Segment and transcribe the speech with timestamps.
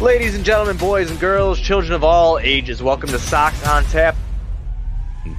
[0.00, 4.14] Ladies and gentlemen, boys and girls, children of all ages, welcome to Sox on Tap.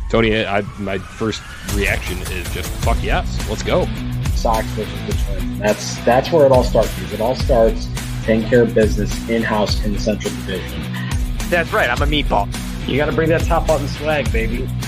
[0.10, 1.44] Tony, I, my first
[1.76, 3.86] reaction is just fuck yes, let's go.
[4.34, 5.60] Sox versus the Twins.
[5.60, 6.92] That's that's where it all starts.
[6.96, 7.88] Because it all starts
[8.24, 10.82] taking care of business in house in the Central Division.
[11.52, 12.48] That's right, I'm a meatball.
[12.88, 14.68] You got to bring that top button swag, baby.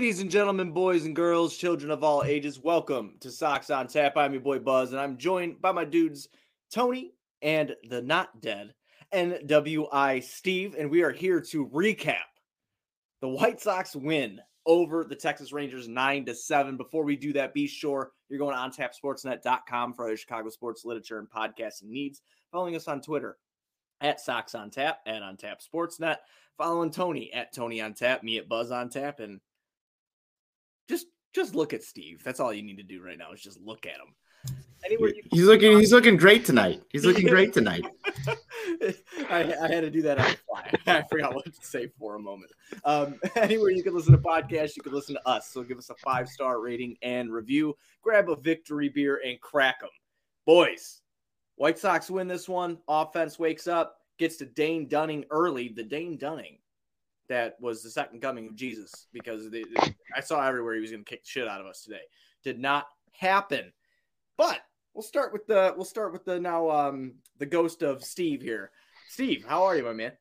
[0.00, 4.16] Ladies and gentlemen, boys and girls, children of all ages, welcome to Sox on Tap.
[4.16, 6.26] I'm your boy Buzz, and I'm joined by my dudes
[6.72, 7.12] Tony
[7.42, 8.72] and the not dead
[9.12, 12.14] NWI Steve, and we are here to recap
[13.20, 16.78] the White Sox win over the Texas Rangers 9 to 7.
[16.78, 21.18] Before we do that, be sure you're going on tapsportsnet.com for other Chicago sports literature
[21.18, 22.22] and podcasting needs.
[22.52, 23.36] Following us on Twitter
[24.00, 26.16] at Sox on Tap, at On Tap Sportsnet.
[26.56, 29.40] Following Tony at Tony on Tap, me at Buzz on Tap, and
[30.90, 32.22] just just look at Steve.
[32.24, 34.14] That's all you need to do right now is just look at him.
[34.84, 36.82] Anywhere you he's looking he's looking great tonight.
[36.90, 37.84] He's looking great tonight.
[39.30, 40.72] I, I, had to do that on the fly.
[40.86, 42.50] I forgot what to say for a moment.
[42.84, 45.50] Um, anywhere you can listen to podcasts, you can listen to us.
[45.50, 47.76] So give us a five star rating and review.
[48.02, 49.90] Grab a victory beer and crack them,
[50.46, 51.02] boys.
[51.56, 52.78] White Sox win this one.
[52.88, 55.68] Offense wakes up, gets to Dane Dunning early.
[55.68, 56.56] The Dane Dunning
[57.30, 59.64] that was the second coming of Jesus because they,
[60.14, 62.02] I saw everywhere he was going to kick the shit out of us today.
[62.44, 63.72] Did not happen.
[64.36, 64.60] But
[64.94, 68.70] we'll start with the we'll start with the now um the ghost of Steve here.
[69.08, 70.12] Steve, how are you, my man?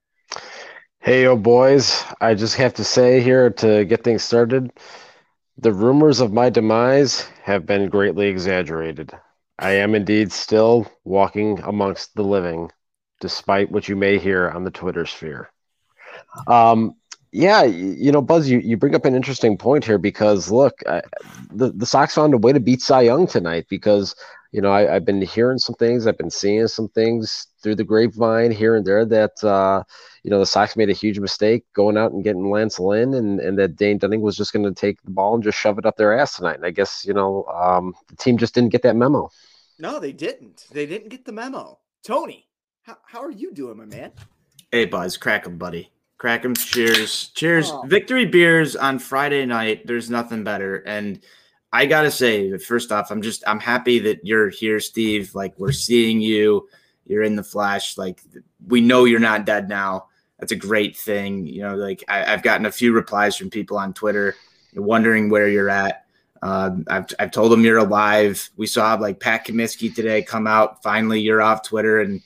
[0.99, 2.03] Hey, yo, boys.
[2.21, 4.71] I just have to say here to get things started
[5.61, 9.11] the rumors of my demise have been greatly exaggerated.
[9.57, 12.71] I am indeed still walking amongst the living,
[13.19, 15.51] despite what you may hear on the Twitter sphere.
[16.47, 16.95] Um,
[17.31, 21.01] yeah, you know, Buzz, you, you bring up an interesting point here because look, I,
[21.51, 24.15] the the Sox found a way to beat Cy Young tonight because
[24.51, 27.83] you know I, have been hearing some things, I've been seeing some things through the
[27.83, 29.83] grapevine here and there that uh,
[30.23, 33.39] you know the Sox made a huge mistake going out and getting Lance Lynn, and
[33.39, 35.85] and that Dane Dunning was just going to take the ball and just shove it
[35.85, 36.55] up their ass tonight.
[36.55, 39.29] And I guess you know um, the team just didn't get that memo.
[39.77, 40.65] No, they didn't.
[40.71, 41.77] They didn't get the memo.
[42.03, 42.47] Tony,
[42.81, 44.13] how how are you doing, my man?
[44.71, 45.91] Hey, Buzz, crack him, buddy.
[46.19, 46.53] Crack 'em.
[46.53, 47.29] Cheers.
[47.33, 47.71] Cheers.
[47.71, 47.83] Oh.
[47.87, 49.87] Victory beers on Friday night.
[49.87, 50.75] There's nothing better.
[50.85, 51.21] And
[51.71, 55.33] I got to say, first off, I'm just, I'm happy that you're here, Steve.
[55.33, 56.67] Like, we're seeing you.
[57.05, 57.97] You're in the flash.
[57.97, 58.21] Like,
[58.67, 60.07] we know you're not dead now.
[60.39, 61.47] That's a great thing.
[61.47, 64.35] You know, like, I, have gotten a few replies from people on Twitter
[64.75, 66.05] wondering where you're at.
[66.41, 68.49] Uh, I've, I've told them you're alive.
[68.57, 70.83] We saw like Pat Comiskey today come out.
[70.83, 72.21] Finally, you're off Twitter and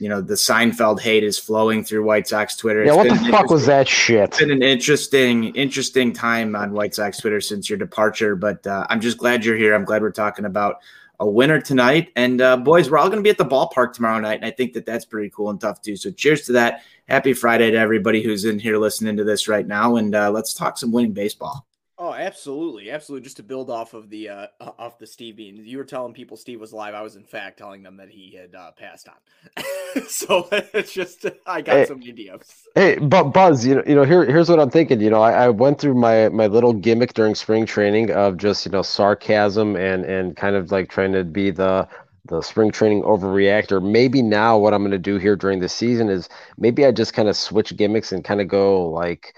[0.00, 2.84] you know the Seinfeld hate is flowing through White Sox Twitter.
[2.84, 4.30] Yeah, it's what the fuck was that shit?
[4.30, 8.86] It's been an interesting, interesting time on White Sox Twitter since your departure, but uh,
[8.88, 9.74] I'm just glad you're here.
[9.74, 10.76] I'm glad we're talking about
[11.20, 12.10] a winner tonight.
[12.16, 14.50] And uh, boys, we're all going to be at the ballpark tomorrow night, and I
[14.50, 15.96] think that that's pretty cool and tough too.
[15.96, 16.82] So cheers to that.
[17.08, 20.54] Happy Friday to everybody who's in here listening to this right now, and uh, let's
[20.54, 21.67] talk some winning baseball.
[22.00, 23.24] Oh, absolutely, absolutely.
[23.24, 26.36] Just to build off of the uh off the Steve Bean, you were telling people
[26.36, 26.94] Steve was alive.
[26.94, 30.04] I was in fact telling them that he had uh, passed on.
[30.08, 32.52] so it's just I got hey, some DMs.
[32.76, 35.00] Hey, but Buzz, you know, you know, here here's what I'm thinking.
[35.00, 38.64] You know, I, I went through my my little gimmick during spring training of just
[38.64, 41.88] you know sarcasm and and kind of like trying to be the
[42.26, 43.82] the spring training overreactor.
[43.82, 46.28] Maybe now what I'm going to do here during the season is
[46.58, 49.34] maybe I just kind of switch gimmicks and kind of go like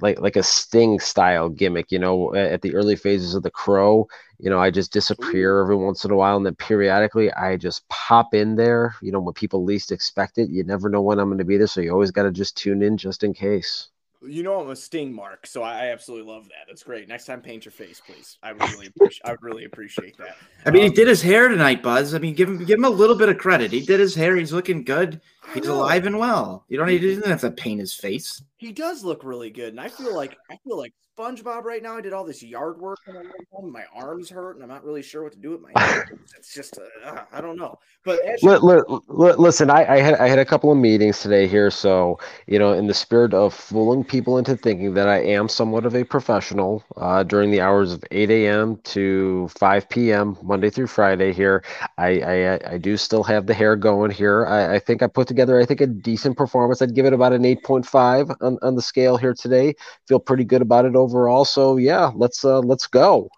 [0.00, 4.06] like like a sting style gimmick you know at the early phases of the crow
[4.38, 7.88] you know i just disappear every once in a while and then periodically i just
[7.88, 10.50] pop in there you know when people least expect it.
[10.50, 12.56] You never know when i'm going to be there so you always got to just
[12.56, 13.88] tune in just in case
[14.22, 16.66] you know I'm a sting mark, so I absolutely love that.
[16.68, 17.08] That's great.
[17.08, 18.38] Next time, paint your face, please.
[18.42, 20.36] I would really, appreciate, I would really appreciate that.
[20.64, 22.14] I mean, um, he did his hair tonight, Buzz.
[22.14, 23.72] I mean, give him give him a little bit of credit.
[23.72, 24.36] He did his hair.
[24.36, 25.20] He's looking good.
[25.54, 26.64] He's alive and well.
[26.68, 28.42] You don't need to have to paint his face.
[28.56, 31.82] He He does look really good, and I feel like I feel like SpongeBob right
[31.82, 31.96] now.
[31.96, 33.16] I did all this yard work, and
[33.50, 36.34] home, my arms hurt, and I'm not really sure what to do with my hands.
[36.36, 37.78] It's just uh, I don't know.
[38.04, 41.46] But li- li- li- listen, I, I had I had a couple of meetings today
[41.46, 45.48] here, so you know, in the spirit of fooling people into thinking that I am
[45.48, 48.76] somewhat of a professional uh, during the hours of 8 a.m.
[48.84, 50.36] to 5 p.m.
[50.42, 51.64] Monday through Friday here,
[51.98, 54.46] I I, I do still have the hair going here.
[54.46, 56.82] I, I think I put together I think a decent performance.
[56.82, 59.74] I'd give it about an 8.5 on, on the scale here today.
[60.06, 61.05] Feel pretty good about it overall.
[61.44, 63.28] So yeah, let's uh, let's go.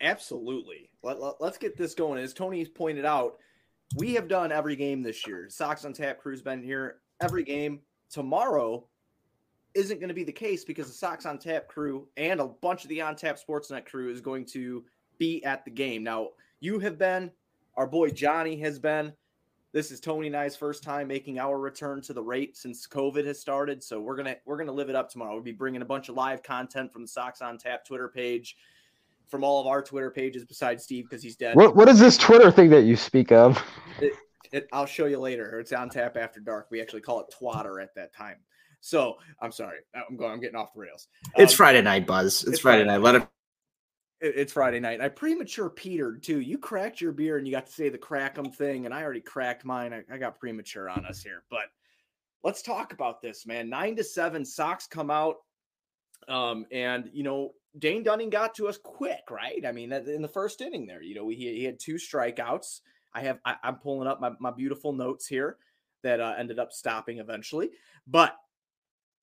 [0.00, 0.90] Absolutely.
[1.02, 2.18] Let, let, let's get this going.
[2.18, 3.38] As Tony's pointed out,
[3.96, 5.48] we have done every game this year.
[5.48, 7.80] Sox on Tap crew's been here every game.
[8.10, 8.86] Tomorrow
[9.74, 12.82] isn't going to be the case because the Sox on Tap crew and a bunch
[12.82, 14.84] of the on Tap Sportsnet crew is going to
[15.18, 16.02] be at the game.
[16.02, 16.30] Now,
[16.60, 17.30] you have been,
[17.76, 19.12] our boy Johnny has been.
[19.72, 23.24] This is Tony and I's first time making our return to the rate since COVID
[23.26, 23.84] has started.
[23.84, 25.34] So we're gonna we're gonna live it up tomorrow.
[25.34, 28.56] We'll be bringing a bunch of live content from the Sox on Tap Twitter page,
[29.28, 31.54] from all of our Twitter pages besides Steve because he's dead.
[31.54, 33.64] What what is this Twitter thing that you speak of?
[34.00, 34.12] It,
[34.50, 35.60] it, I'll show you later.
[35.60, 36.66] It's on tap after dark.
[36.70, 38.38] We actually call it Twatter at that time.
[38.80, 39.78] So I'm sorry.
[39.94, 40.32] I'm going.
[40.32, 41.06] I'm getting off the rails.
[41.36, 42.42] It's Um, Friday night, Buzz.
[42.42, 43.04] It's, it's Friday, Friday night.
[43.04, 43.28] Let it.
[44.20, 45.00] It- it's Friday night.
[45.00, 46.40] I premature petered too.
[46.40, 49.02] You cracked your beer and you got to say the crack 'em thing, and I
[49.02, 49.92] already cracked mine.
[49.92, 51.66] I, I got premature on us here, but
[52.42, 53.68] let's talk about this, man.
[53.68, 55.36] Nine to seven, Sox come out,
[56.28, 59.64] um, and you know Dane Dunning got to us quick, right?
[59.64, 62.80] I mean, in the first inning there, you know, he, he had two strikeouts.
[63.14, 65.56] I have I, I'm pulling up my, my beautiful notes here
[66.02, 67.70] that uh, ended up stopping eventually,
[68.06, 68.36] but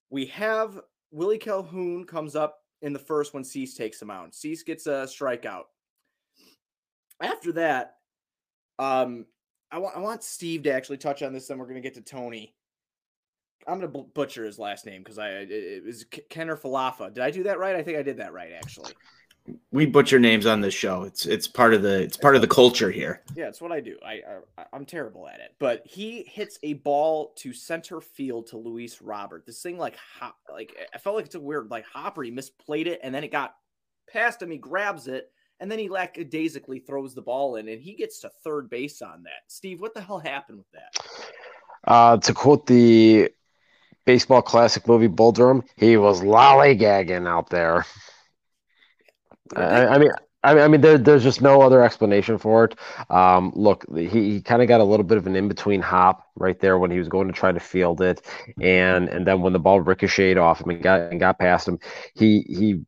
[0.10, 0.80] we have
[1.12, 4.36] Willie Calhoun comes up in the first when Cease takes him out.
[4.36, 5.64] Cease gets a strikeout.
[7.22, 7.96] After that,
[8.80, 9.26] um,
[9.72, 11.48] I want I want Steve to actually touch on this.
[11.48, 12.54] Then we're gonna get to Tony.
[13.68, 17.14] I'm gonna butcher his last name because I it, it was Kiner-Falefa.
[17.14, 17.76] Did I do that right?
[17.76, 18.94] I think I did that right actually.
[19.72, 21.04] We butcher names on this show.
[21.04, 23.22] It's it's part of the it's part of the culture here.
[23.36, 23.98] Yeah, it's what I do.
[24.06, 24.22] I,
[24.58, 25.56] I I'm terrible at it.
[25.60, 29.46] But he hits a ball to center field to Luis Robert.
[29.46, 32.24] This thing like hop, like I felt like it's a weird like hopper.
[32.24, 33.56] He misplayed it and then it got
[34.12, 34.52] past him.
[34.52, 38.32] He grabs it and then he lackadaisically throws the ball in and he gets to
[38.44, 39.44] third base on that.
[39.48, 41.08] Steve, what the hell happened with that?
[41.86, 43.30] Uh, to quote the
[44.06, 47.86] baseball classic movie Bull Durham, he was lollygagging out there.
[49.56, 50.12] I, I mean,
[50.44, 52.76] I, mean, there, there's just no other explanation for it.
[53.10, 56.26] Um, look, he, he kind of got a little bit of an in between hop
[56.36, 58.22] right there when he was going to try to field it,
[58.62, 61.80] and and then when the ball ricocheted off him and got and got past him,
[62.16, 62.82] he he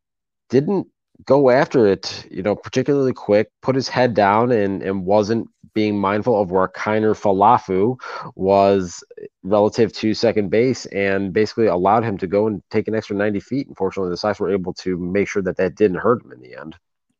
[0.49, 0.87] didn't
[1.25, 3.49] go after it, you know, particularly quick.
[3.61, 7.97] Put his head down and and wasn't being mindful of where Kiner-Falefa
[8.35, 9.03] was
[9.43, 13.39] relative to second base and basically allowed him to go and take an extra 90
[13.39, 13.67] feet.
[13.67, 16.55] Unfortunately, the Sox were able to make sure that that didn't hurt him in the
[16.55, 16.75] end.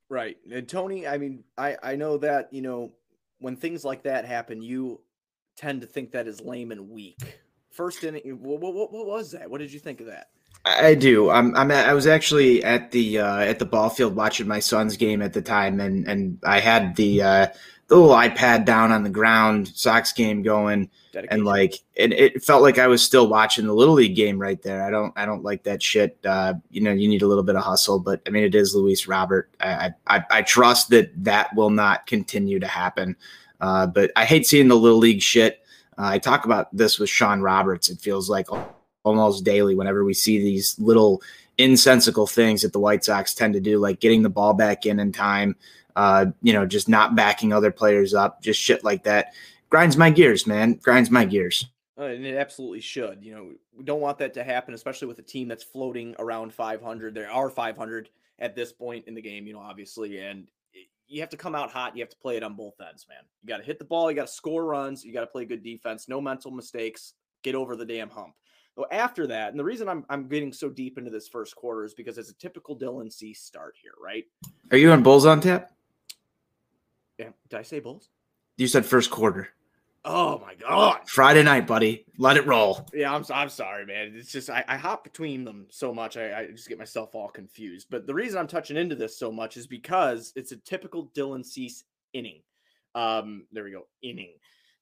[0.09, 0.37] Right.
[0.51, 2.91] And Tony, I mean, I I know that, you know,
[3.39, 5.01] when things like that happen, you
[5.55, 7.39] tend to think that is lame and weak.
[7.71, 9.49] First inning, what, what, what was that?
[9.49, 10.29] What did you think of that?
[10.65, 11.29] I do.
[11.29, 11.55] I'm.
[11.55, 11.71] I'm.
[11.71, 15.21] At, I was actually at the uh, at the ball field watching my son's game
[15.21, 19.09] at the time, and and I had the uh, the little iPad down on the
[19.09, 21.33] ground, Sox game going, Dedication.
[21.39, 24.61] and like it, it felt like I was still watching the little league game right
[24.61, 24.83] there.
[24.83, 25.13] I don't.
[25.15, 26.17] I don't like that shit.
[26.23, 28.75] Uh, you know, you need a little bit of hustle, but I mean, it is
[28.75, 29.49] Luis Robert.
[29.59, 33.15] I I, I trust that that will not continue to happen.
[33.61, 35.61] Uh, but I hate seeing the little league shit.
[35.97, 37.89] Uh, I talk about this with Sean Roberts.
[37.89, 38.47] It feels like
[39.03, 41.21] almost daily whenever we see these little
[41.57, 44.99] insensical things that the White Sox tend to do, like getting the ball back in
[44.99, 45.55] in time,
[45.95, 49.33] uh, you know, just not backing other players up, just shit like that.
[49.69, 50.73] Grinds my gears, man.
[50.75, 51.67] Grinds my gears.
[51.97, 53.23] Uh, and it absolutely should.
[53.23, 56.53] You know, we don't want that to happen, especially with a team that's floating around
[56.53, 57.13] 500.
[57.13, 60.47] There are 500 at this point in the game, you know, obviously, and
[61.09, 61.95] you have to come out hot.
[61.95, 63.23] You have to play it on both ends, man.
[63.41, 64.09] You got to hit the ball.
[64.09, 65.03] You got to score runs.
[65.03, 66.07] You got to play good defense.
[66.07, 67.13] No mental mistakes.
[67.43, 68.33] Get over the damn hump.
[68.75, 71.83] So after that, and the reason I'm I'm getting so deep into this first quarter
[71.83, 74.23] is because it's a typical Dylan Cease start here, right?
[74.71, 75.71] Are you on Bulls on tap?
[77.19, 77.29] Yeah.
[77.49, 78.09] Did I say Bulls?
[78.57, 79.49] You said first quarter.
[80.05, 81.01] Oh my god.
[81.07, 82.05] Friday night, buddy.
[82.17, 82.87] Let it roll.
[82.93, 84.13] Yeah, I'm, I'm sorry, man.
[84.15, 87.27] It's just I, I hop between them so much, I, I just get myself all
[87.27, 87.87] confused.
[87.89, 91.45] But the reason I'm touching into this so much is because it's a typical Dylan
[91.45, 91.83] Cease
[92.13, 92.41] inning.
[92.95, 94.33] Um, there we go, inning.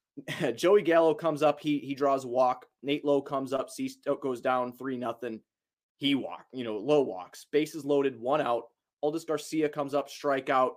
[0.56, 2.67] Joey Gallo comes up, he he draws a walk.
[2.84, 5.39] Nate Lowe comes up, Cease goes down three nothing.
[5.98, 8.65] He walk, you know, Lowe walks, bases loaded, one out.
[9.03, 10.72] Adolis Garcia comes up, strikeout.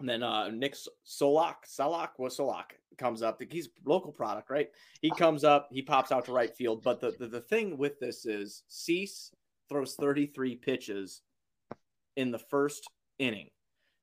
[0.00, 0.76] And then uh, Nick
[1.06, 3.40] Solak, Solak, was Solak comes up.
[3.50, 4.70] He's local product, right?
[5.00, 6.82] He comes up, he pops out to right field.
[6.82, 9.30] But the, the, the thing with this is Cease
[9.68, 11.22] throws 33 pitches
[12.16, 12.88] in the first
[13.18, 13.48] inning.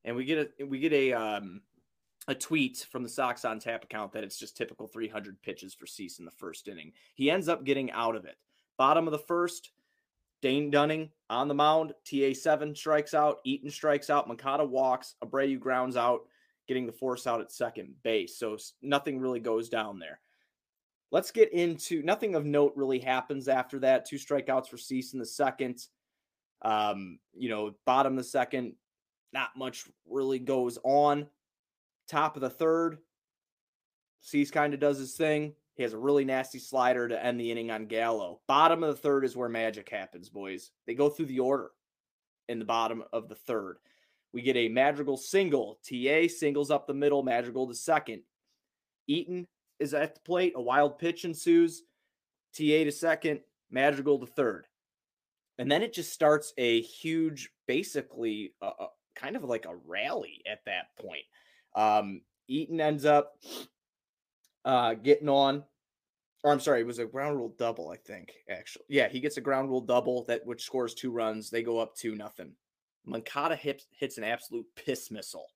[0.04, 1.62] And we get a we get a um
[2.28, 5.86] a tweet from the Sox on tap account that it's just typical 300 pitches for
[5.86, 6.92] Cease in the first inning.
[7.14, 8.36] He ends up getting out of it.
[8.78, 9.72] Bottom of the first,
[10.42, 11.94] Dane Dunning on the mound.
[12.06, 13.40] TA7 strikes out.
[13.46, 14.28] Eaton strikes out.
[14.28, 15.16] Moncada walks.
[15.24, 16.22] Abreu grounds out,
[16.68, 18.38] getting the force out at second base.
[18.38, 20.20] So nothing really goes down there.
[21.12, 24.06] Let's get into nothing of note really happens after that.
[24.06, 25.86] Two strikeouts for Cease in the second.
[26.62, 28.74] Um, you know, bottom of the second,
[29.32, 31.28] not much really goes on.
[32.08, 32.98] Top of the third,
[34.22, 35.54] Cease kind of does his thing.
[35.76, 38.40] He has a really nasty slider to end the inning on Gallo.
[38.48, 40.72] Bottom of the third is where magic happens, boys.
[40.88, 41.72] They go through the order
[42.48, 43.78] in the bottom of the third.
[44.32, 45.80] We get a Madrigal single.
[45.88, 48.22] TA singles up the middle, Madrigal to second.
[49.08, 49.48] Eaton
[49.80, 50.54] is at the plate.
[50.56, 51.84] A wild pitch ensues.
[52.56, 54.68] TA to second, Madrigal to third.
[55.58, 60.42] And then it just starts a huge, basically, uh, uh, kind of like a rally
[60.50, 61.24] at that point.
[61.76, 63.38] Um, Eaton ends up
[64.66, 65.64] uh, getting on.
[66.44, 68.34] Or I'm sorry, it was a ground rule double, I think.
[68.50, 71.50] Actually, yeah, he gets a ground rule double that which scores two runs.
[71.50, 72.52] They go up two nothing.
[73.06, 75.48] Moncada hits hits an absolute piss missile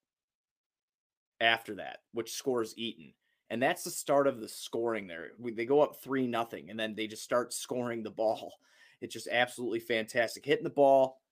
[1.40, 3.12] after that, which scores Eaton,
[3.50, 5.06] and that's the start of the scoring.
[5.06, 8.54] There, they go up three nothing, and then they just start scoring the ball.
[9.02, 10.44] It's just absolutely fantastic.
[10.44, 11.22] Hitting the ball,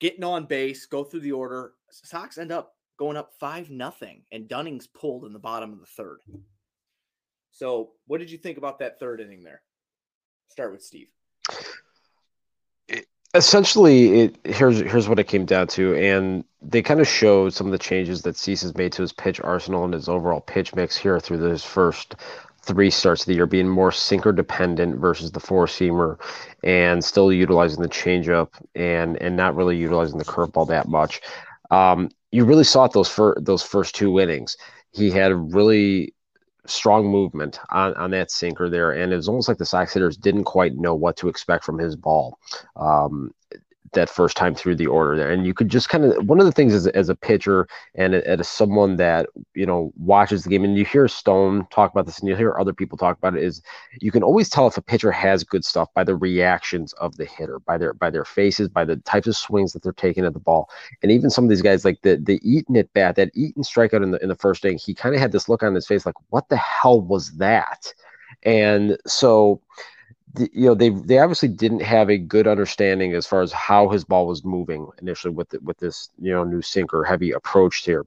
[0.00, 1.72] getting on base, go through the order.
[1.90, 5.86] Sox end up going up five nothing, and Dunning's pulled in the bottom of the
[5.86, 6.18] third.
[7.60, 9.60] So, what did you think about that third inning there?
[10.48, 11.08] Start with Steve.
[13.34, 17.66] essentially, it here's here's what it came down to, and they kind of showed some
[17.66, 20.74] of the changes that Cease has made to his pitch arsenal and his overall pitch
[20.74, 22.14] mix here through his first
[22.62, 26.18] three starts of the year, being more sinker dependent versus the four seamer,
[26.64, 31.20] and still utilizing the changeup and and not really utilizing the curveball that much.
[31.70, 34.56] Um, you really saw it those for those first two innings.
[34.92, 36.14] He had really
[36.66, 40.16] strong movement on, on that sinker there, and it was almost like the Sox hitters
[40.16, 42.38] didn't quite know what to expect from his ball.
[42.76, 43.32] Um,
[43.92, 45.30] that first time through the order there.
[45.30, 48.14] And you could just kind of one of the things as, as a pitcher and
[48.14, 52.18] as someone that you know watches the game, and you hear Stone talk about this,
[52.18, 53.62] and you hear other people talk about it, is
[54.00, 57.24] you can always tell if a pitcher has good stuff by the reactions of the
[57.24, 60.32] hitter, by their by their faces, by the types of swings that they're taking at
[60.32, 60.70] the ball,
[61.02, 64.02] and even some of these guys like the the Eaton at bat, that Eaton strikeout
[64.02, 66.06] in the in the first inning, he kind of had this look on his face
[66.06, 67.92] like, what the hell was that?
[68.42, 69.60] And so
[70.38, 74.04] you know they they obviously didn't have a good understanding as far as how his
[74.04, 78.04] ball was moving initially with the, with this you know new sinker heavy approach here,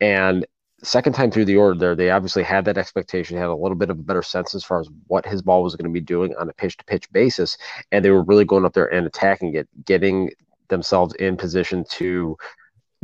[0.00, 0.46] and
[0.84, 3.90] second time through the order there they obviously had that expectation had a little bit
[3.90, 6.34] of a better sense as far as what his ball was going to be doing
[6.36, 7.56] on a pitch to pitch basis.
[7.90, 10.30] And they were really going up there and attacking it getting
[10.68, 12.36] themselves in position to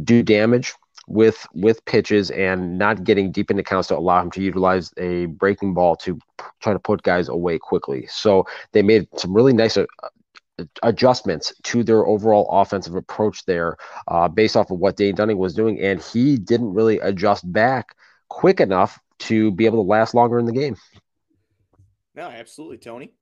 [0.04, 0.74] do damage
[1.10, 5.26] with with pitches and not getting deep into counts to allow him to utilize a
[5.26, 6.18] breaking ball to
[6.60, 8.06] try to put guys away quickly.
[8.06, 9.86] So they made some really nice uh,
[10.84, 13.76] adjustments to their overall offensive approach there,
[14.06, 17.96] uh, based off of what Dane Dunning was doing, and he didn't really adjust back
[18.28, 20.76] quick enough to be able to last longer in the game.
[22.14, 23.12] No, absolutely, Tony.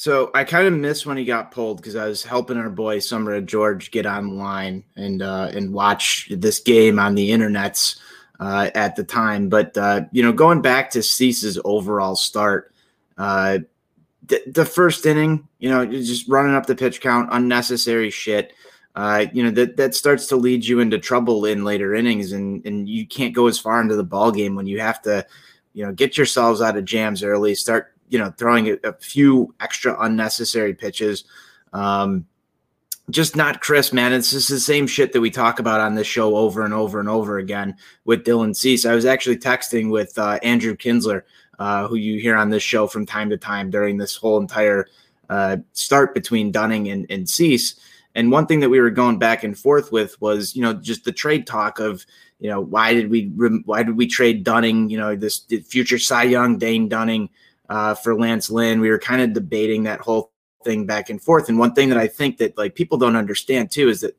[0.00, 3.00] So I kind of missed when he got pulled because I was helping our boy
[3.00, 8.00] Summer George get online and uh, and watch this game on the internets
[8.40, 9.50] uh, at the time.
[9.50, 12.72] But uh, you know, going back to Cease's overall start,
[13.18, 13.58] uh,
[14.26, 18.54] th- the first inning, you know, just running up the pitch count, unnecessary shit.
[18.96, 22.64] Uh, you know that that starts to lead you into trouble in later innings, and
[22.64, 25.26] and you can't go as far into the ball game when you have to,
[25.74, 29.54] you know, get yourselves out of jams early, start you know, throwing a, a few
[29.60, 31.24] extra unnecessary pitches.
[31.72, 32.26] Um,
[33.08, 34.12] just not crisp, man.
[34.12, 37.00] It's just the same shit that we talk about on this show over and over
[37.00, 38.84] and over again with Dylan Cease.
[38.86, 41.22] I was actually texting with uh, Andrew Kinsler,
[41.58, 44.86] uh, who you hear on this show from time to time during this whole entire
[45.28, 47.80] uh, start between Dunning and, and Cease.
[48.14, 51.04] And one thing that we were going back and forth with was, you know, just
[51.04, 52.04] the trade talk of,
[52.40, 53.26] you know, why did we
[53.64, 54.88] why did we trade Dunning?
[54.90, 57.28] You know, this future Cy Young, Dane Dunning
[57.70, 58.80] uh, for Lance Lynn.
[58.80, 60.32] We were kind of debating that whole
[60.64, 61.48] thing back and forth.
[61.48, 64.14] And one thing that I think that like people don't understand too is that,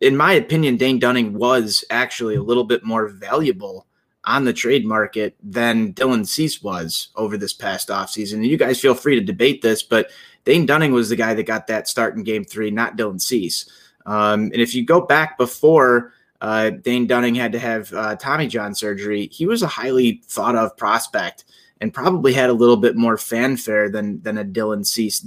[0.00, 3.86] in my opinion, Dane Dunning was actually a little bit more valuable
[4.24, 8.34] on the trade market than Dylan Cease was over this past offseason.
[8.34, 10.10] And you guys feel free to debate this, but
[10.44, 13.68] Dane Dunning was the guy that got that start in game three, not Dylan Cease.
[14.06, 18.46] Um, and if you go back before uh, Dane Dunning had to have uh, Tommy
[18.46, 21.44] John surgery, he was a highly thought of prospect
[21.80, 25.26] and probably had a little bit more fanfare than than a Dylan Cease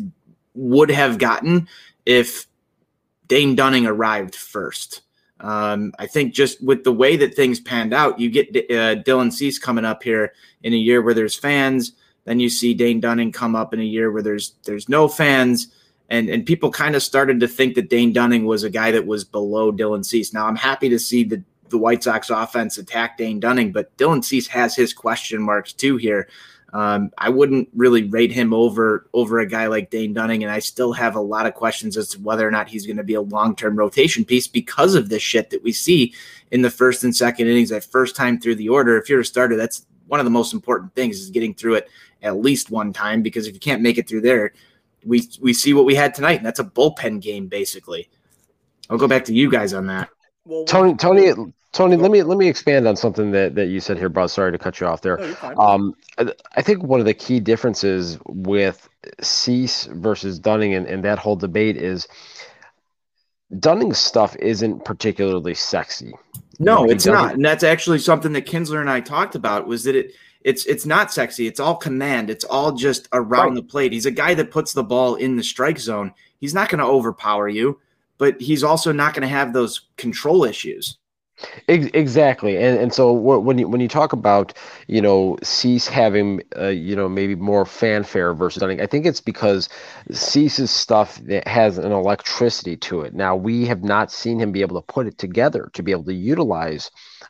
[0.53, 1.67] would have gotten
[2.05, 2.47] if
[3.27, 5.01] Dane Dunning arrived first.
[5.39, 9.31] Um, I think just with the way that things panned out, you get uh, Dylan
[9.31, 11.93] Cease coming up here in a year where there's fans.
[12.25, 15.67] Then you see Dane Dunning come up in a year where there's there's no fans,
[16.09, 19.05] and and people kind of started to think that Dane Dunning was a guy that
[19.05, 20.33] was below Dylan Cease.
[20.33, 24.23] Now I'm happy to see the the White Sox offense attack Dane Dunning, but Dylan
[24.23, 26.27] Cease has his question marks too here.
[26.73, 30.59] Um, I wouldn't really rate him over over a guy like Dane Dunning, and I
[30.59, 33.13] still have a lot of questions as to whether or not he's going to be
[33.13, 36.13] a long term rotation piece because of this shit that we see
[36.51, 37.69] in the first and second innings.
[37.69, 40.53] That first time through the order, if you're a starter, that's one of the most
[40.53, 41.89] important things is getting through it
[42.21, 44.53] at least one time because if you can't make it through there,
[45.05, 48.09] we we see what we had tonight, and that's a bullpen game basically.
[48.89, 50.09] I'll go back to you guys on that.
[50.47, 51.33] Well, Tony, Tony,
[51.73, 54.31] Tony, let me let me expand on something that, that you said here, Buzz.
[54.31, 55.17] Sorry to cut you off there.
[55.17, 58.87] No, um, I think one of the key differences with
[59.21, 62.07] Cease versus Dunning and, and that whole debate is
[63.59, 66.13] Dunning's stuff isn't particularly sexy.
[66.59, 69.67] No, it's not, and that's actually something that Kinsler and I talked about.
[69.67, 70.13] Was that it?
[70.41, 71.45] It's it's not sexy.
[71.45, 72.29] It's all command.
[72.29, 73.55] It's all just around right.
[73.55, 73.91] the plate.
[73.91, 76.13] He's a guy that puts the ball in the strike zone.
[76.39, 77.79] He's not going to overpower you,
[78.17, 80.97] but he's also not going to have those control issues.
[81.67, 84.53] Exactly, and and so when you when you talk about
[84.87, 89.21] you know Cease having uh, you know maybe more fanfare versus Dunning, I think it's
[89.21, 89.69] because
[90.11, 93.13] Cease's stuff that has an electricity to it.
[93.13, 96.05] Now we have not seen him be able to put it together to be able
[96.05, 96.89] to utilize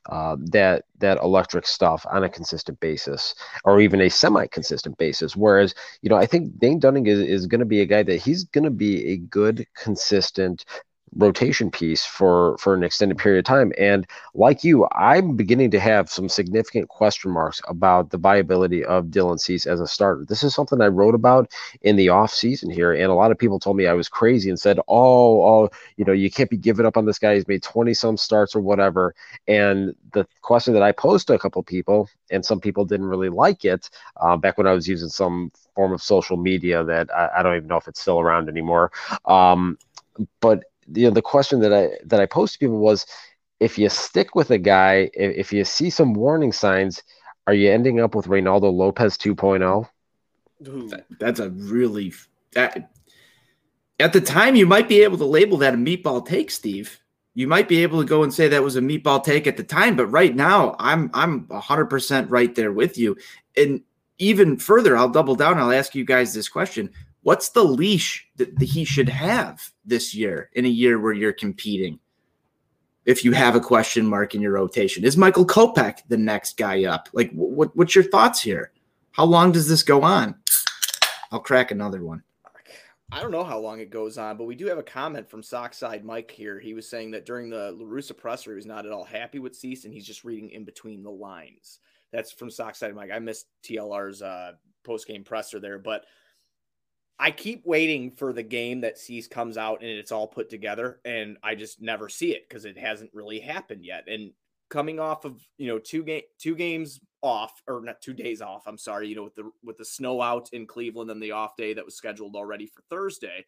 [0.10, 3.36] uh, that that electric stuff on a consistent basis
[3.66, 5.36] or even a semi-consistent basis.
[5.36, 8.22] Whereas you know I think Dane Dunning is, is going to be a guy that
[8.22, 10.64] he's going to be a good consistent
[11.18, 13.74] rotation piece for for an extended period of time.
[13.78, 19.06] And like you i'm beginning to have some significant question marks about the viability of
[19.08, 20.26] dylan cease as a starter.
[20.28, 23.38] This is something i wrote about in the off season here and a lot of
[23.38, 26.58] people told me i was crazy and said oh oh you know you can't be
[26.58, 27.36] giving up on this guy.
[27.36, 29.16] He's made 20 some starts or whatever.
[29.48, 33.30] And the question that i posed to a couple people and some people didn't really
[33.30, 33.90] like it
[34.22, 37.56] uh, back when i was using some form of social media that I, I don't
[37.56, 38.92] even know if it's still around anymore
[39.26, 39.78] um,
[40.40, 43.06] but you know the question that I that I posed to people was
[43.60, 47.04] if you stick with a guy, if, if you see some warning signs,
[47.48, 49.88] are you ending up with Reynaldo Lopez 2.0?
[50.60, 52.14] That, that's a really
[52.54, 52.92] that
[54.00, 57.00] at the time you might be able to label that a meatball take, Steve.
[57.34, 59.64] You might be able to go and say that was a meatball take at the
[59.64, 63.16] time, but right now I'm I'm 100% right there with you.
[63.56, 63.82] And
[64.18, 65.60] even further, I'll double down.
[65.60, 66.92] I'll ask you guys this question.
[67.22, 72.00] What's the leash that he should have this year in a year where you're competing?
[73.06, 76.86] If you have a question mark in your rotation, is Michael Kopech the next guy
[76.86, 77.10] up?
[77.14, 78.72] Like, what, what's your thoughts here?
[79.12, 80.36] How long does this go on?
[81.32, 82.24] I'll crack another one.
[83.10, 85.42] I don't know how long it goes on, but we do have a comment from
[85.42, 86.60] Sockside Mike here.
[86.60, 89.40] He was saying that during the La Russa presser, he was not at all happy
[89.40, 91.80] with Cease, and he's just reading in between the lines.
[92.12, 93.12] That's from Sockside Mike.
[93.14, 94.54] I missed TLR's uh,
[94.84, 96.04] post game presser there, but
[97.20, 101.00] I keep waiting for the game that Cease comes out and it's all put together,
[101.04, 104.08] and I just never see it because it hasn't really happened yet.
[104.08, 104.32] And
[104.70, 108.68] coming off of you know two game two games off or not two days off,
[108.68, 111.56] I'm sorry, you know with the with the snow out in Cleveland and the off
[111.58, 113.46] day that was scheduled already for Thursday.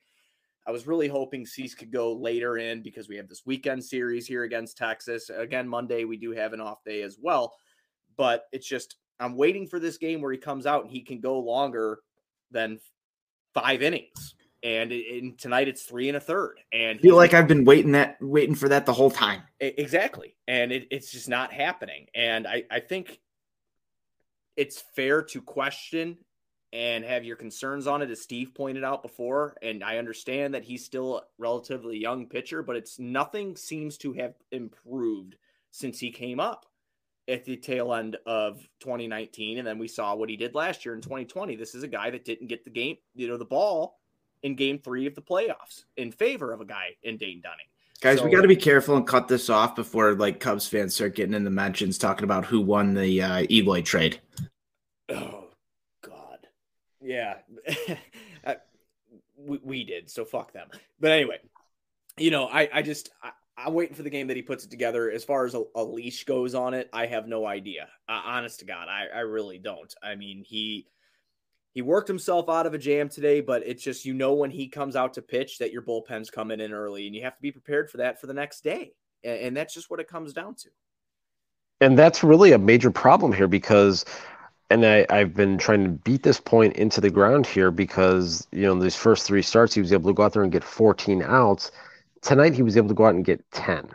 [0.65, 4.27] I was really hoping Cease could go later in because we have this weekend series
[4.27, 5.29] here against Texas.
[5.29, 7.53] Again, Monday we do have an off day as well,
[8.17, 11.19] but it's just I'm waiting for this game where he comes out and he can
[11.19, 11.99] go longer
[12.51, 12.79] than
[13.53, 14.35] five innings.
[14.62, 16.59] And in tonight it's three and a third.
[16.73, 19.43] And I feel like I've been waiting that waiting for that the whole time.
[19.59, 20.35] Exactly.
[20.47, 22.07] And it, it's just not happening.
[22.13, 23.19] And I, I think
[24.57, 26.17] it's fair to question
[26.73, 29.55] and have your concerns on it, as Steve pointed out before.
[29.62, 34.13] And I understand that he's still a relatively young pitcher, but it's nothing seems to
[34.13, 35.35] have improved
[35.71, 36.65] since he came up
[37.29, 40.95] at the tail end of 2019 and then we saw what he did last year
[40.95, 43.99] in 2020 this is a guy that didn't get the game you know the ball
[44.43, 47.65] in game three of the playoffs in favor of a guy in dane dunning.
[48.01, 50.95] Guys so, we got to be careful and cut this off before like cubs fans
[50.95, 54.19] start getting in the mentions talking about who won the uh, eloy trade.
[55.09, 55.47] Oh
[56.01, 56.47] god.
[57.01, 57.35] Yeah.
[59.41, 60.67] We, we did so fuck them.
[60.99, 61.37] But anyway
[62.19, 63.31] you know i i just I,
[63.65, 65.11] I'm waiting for the game that he puts it together.
[65.11, 67.89] As far as a, a leash goes on it, I have no idea.
[68.07, 69.93] Uh, honest to God, I, I really don't.
[70.01, 70.87] I mean, he
[71.73, 74.67] he worked himself out of a jam today, but it's just you know when he
[74.67, 77.51] comes out to pitch that your bullpen's coming in early, and you have to be
[77.51, 78.93] prepared for that for the next day.
[79.23, 80.69] and, and that's just what it comes down to.
[81.81, 84.05] And that's really a major problem here because
[84.69, 88.63] and I, I've been trying to beat this point into the ground here because, you
[88.63, 91.23] know, these first three starts, he was able to go out there and get 14
[91.23, 91.71] outs.
[92.21, 93.89] Tonight, he was able to go out and get 10.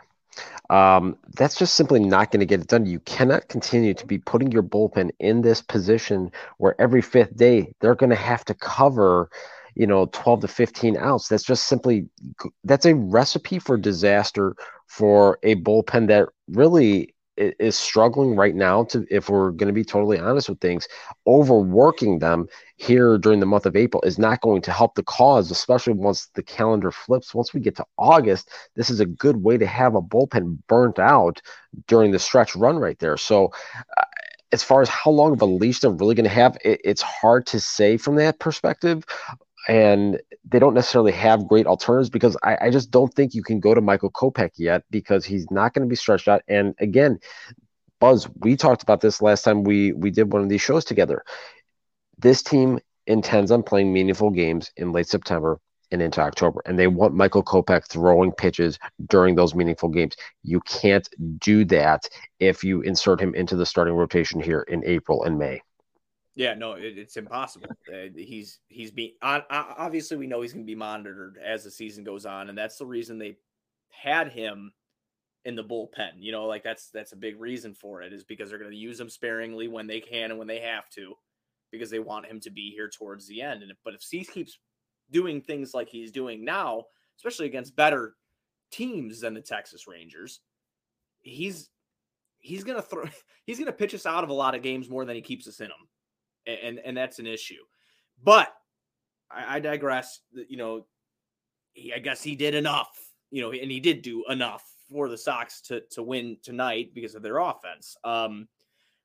[0.69, 2.85] Um, that's just simply not going to get it done.
[2.85, 7.73] You cannot continue to be putting your bullpen in this position where every fifth day
[7.81, 9.29] they're going to have to cover,
[9.75, 11.27] you know, 12 to 15 outs.
[11.27, 12.07] That's just simply
[12.63, 14.55] that's a recipe for disaster
[14.87, 19.83] for a bullpen that really is struggling right now to if we're going to be
[19.83, 20.87] totally honest with things
[21.27, 25.51] overworking them here during the month of april is not going to help the cause
[25.51, 27.33] especially once the calendar flips.
[27.33, 30.99] Once we get to august this is a good way to have a bullpen burnt
[30.99, 31.41] out
[31.87, 33.17] during the stretch run right there.
[33.17, 33.51] So
[33.97, 34.03] uh,
[34.51, 37.01] as far as how long of a leash they're really going to have it, it's
[37.01, 39.03] hard to say from that perspective
[39.67, 43.59] and they don't necessarily have great alternatives because I, I, just don't think you can
[43.59, 46.43] go to Michael Kopech yet because he's not going to be stretched out.
[46.47, 47.19] And again,
[47.99, 51.23] Buzz, we talked about this last time we we did one of these shows together.
[52.17, 55.59] This team intends on playing meaningful games in late September
[55.91, 60.15] and into October, and they want Michael Kopech throwing pitches during those meaningful games.
[60.43, 61.07] You can't
[61.39, 62.07] do that
[62.39, 65.61] if you insert him into the starting rotation here in April and May.
[66.35, 67.67] Yeah, no, it, it's impossible.
[67.91, 72.03] Uh, he's he's being obviously we know he's going to be monitored as the season
[72.03, 73.37] goes on, and that's the reason they
[73.89, 74.73] had him
[75.45, 76.11] in the bullpen.
[76.17, 78.77] You know, like that's that's a big reason for it is because they're going to
[78.77, 81.13] use him sparingly when they can and when they have to,
[81.71, 83.63] because they want him to be here towards the end.
[83.63, 84.59] And but if Cease keeps
[85.11, 86.83] doing things like he's doing now,
[87.17, 88.15] especially against better
[88.71, 90.41] teams than the Texas Rangers,
[91.21, 91.69] he's
[92.39, 93.05] he's gonna throw
[93.45, 95.61] he's gonna pitch us out of a lot of games more than he keeps us
[95.61, 95.87] in them
[96.47, 97.63] and and that's an issue.
[98.23, 98.53] But
[99.29, 100.21] I, I digress.
[100.31, 100.85] You know,
[101.73, 102.97] he, I guess he did enough.
[103.31, 107.15] You know, and he did do enough for the Sox to to win tonight because
[107.15, 107.97] of their offense.
[108.03, 108.47] Um,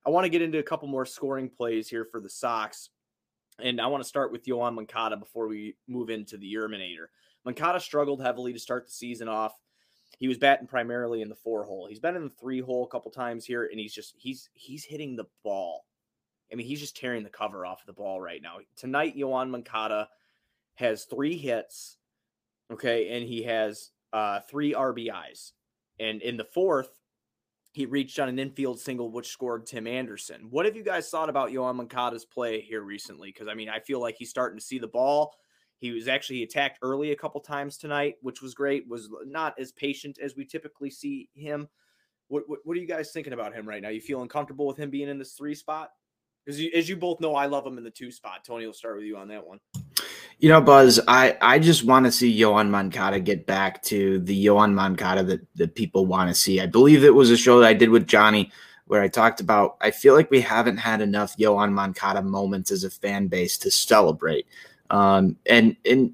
[0.05, 2.89] I want to get into a couple more scoring plays here for the Sox,
[3.59, 7.07] and I want to start with Yoan Moncada before we move into the Yerminator.
[7.45, 9.53] Moncada struggled heavily to start the season off.
[10.17, 11.87] He was batting primarily in the four hole.
[11.87, 14.83] He's been in the three hole a couple times here, and he's just he's he's
[14.83, 15.85] hitting the ball
[16.51, 18.57] I mean, he's just tearing the cover off the ball right now.
[18.75, 20.09] Tonight, Yoan Moncada
[20.75, 21.97] has three hits,
[22.71, 25.51] okay, and he has uh, three RBIs.
[25.99, 26.89] And in the fourth,
[27.73, 30.47] he reached on an infield single, which scored Tim Anderson.
[30.49, 33.29] What have you guys thought about Yoan Moncada's play here recently?
[33.29, 35.33] Because I mean, I feel like he's starting to see the ball.
[35.77, 38.87] He was actually attacked early a couple times tonight, which was great.
[38.87, 41.69] Was not as patient as we typically see him.
[42.27, 43.89] What, what, what are you guys thinking about him right now?
[43.89, 45.91] You feeling comfortable with him being in this three spot?
[46.45, 48.43] Because as you both know, I love him in the two spot.
[48.43, 49.59] Tony, will start with you on that one.
[50.39, 54.45] You know, Buzz, I, I just want to see Yoan Moncada get back to the
[54.45, 56.59] Yoan Moncada that, that people want to see.
[56.59, 58.51] I believe it was a show that I did with Johnny
[58.87, 62.83] where I talked about I feel like we haven't had enough Yoan Moncada moments as
[62.83, 64.47] a fan base to celebrate.
[64.89, 66.13] Um, and and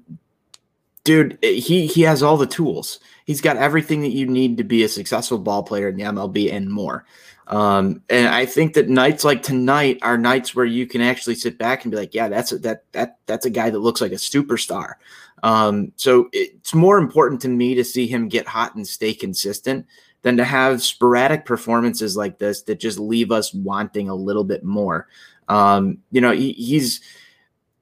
[1.08, 3.00] dude, he he has all the tools.
[3.24, 6.52] He's got everything that you need to be a successful ball player in the MLB
[6.52, 7.06] and more.
[7.46, 11.56] Um, and I think that nights like tonight are nights where you can actually sit
[11.56, 14.12] back and be like, yeah, that's a, that that that's a guy that looks like
[14.12, 14.96] a superstar.
[15.42, 19.86] Um, so it's more important to me to see him get hot and stay consistent
[20.20, 24.62] than to have sporadic performances like this that just leave us wanting a little bit
[24.62, 25.08] more.
[25.48, 27.00] Um, you know, he, he's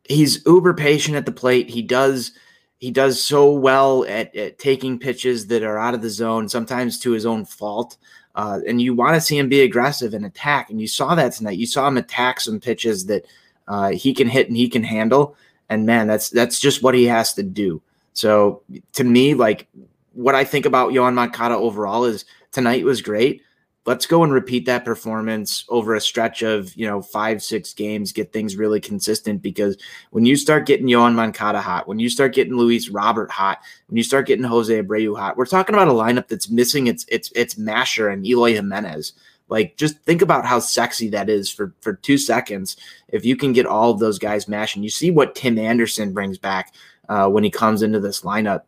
[0.04, 1.68] he's uber patient at the plate.
[1.68, 2.30] He does
[2.78, 6.98] he does so well at, at taking pitches that are out of the zone, sometimes
[7.00, 7.96] to his own fault.
[8.34, 10.68] Uh, and you want to see him be aggressive and attack.
[10.68, 11.58] And you saw that tonight.
[11.58, 13.24] You saw him attack some pitches that
[13.66, 15.36] uh, he can hit and he can handle.
[15.70, 17.80] And man, that's that's just what he has to do.
[18.12, 18.62] So
[18.92, 19.68] to me, like
[20.12, 23.42] what I think about Yoan Moncada overall is tonight was great
[23.86, 28.12] let's go and repeat that performance over a stretch of you know five six games
[28.12, 29.76] get things really consistent because
[30.10, 33.96] when you start getting Yoan Moncada hot when you start getting Luis Robert hot when
[33.96, 37.30] you start getting Jose Abreu hot we're talking about a lineup that's missing its its
[37.32, 39.12] its masher and Eloy Jimenez.
[39.48, 42.76] Like just think about how sexy that is for for two seconds.
[43.08, 46.36] If you can get all of those guys mashing you see what Tim Anderson brings
[46.36, 46.74] back
[47.08, 48.62] uh, when he comes into this lineup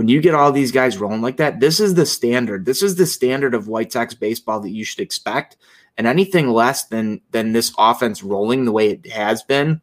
[0.00, 2.64] when you get all these guys rolling like that, this is the standard.
[2.64, 5.58] This is the standard of White Sox baseball that you should expect.
[5.98, 9.82] And anything less than than this offense rolling the way it has been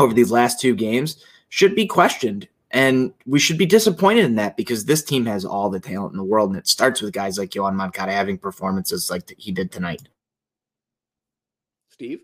[0.00, 2.48] over these last two games should be questioned.
[2.72, 6.18] And we should be disappointed in that because this team has all the talent in
[6.18, 6.50] the world.
[6.50, 10.08] And it starts with guys like Yoan Moncada having performances like he did tonight.
[11.90, 12.18] Steve?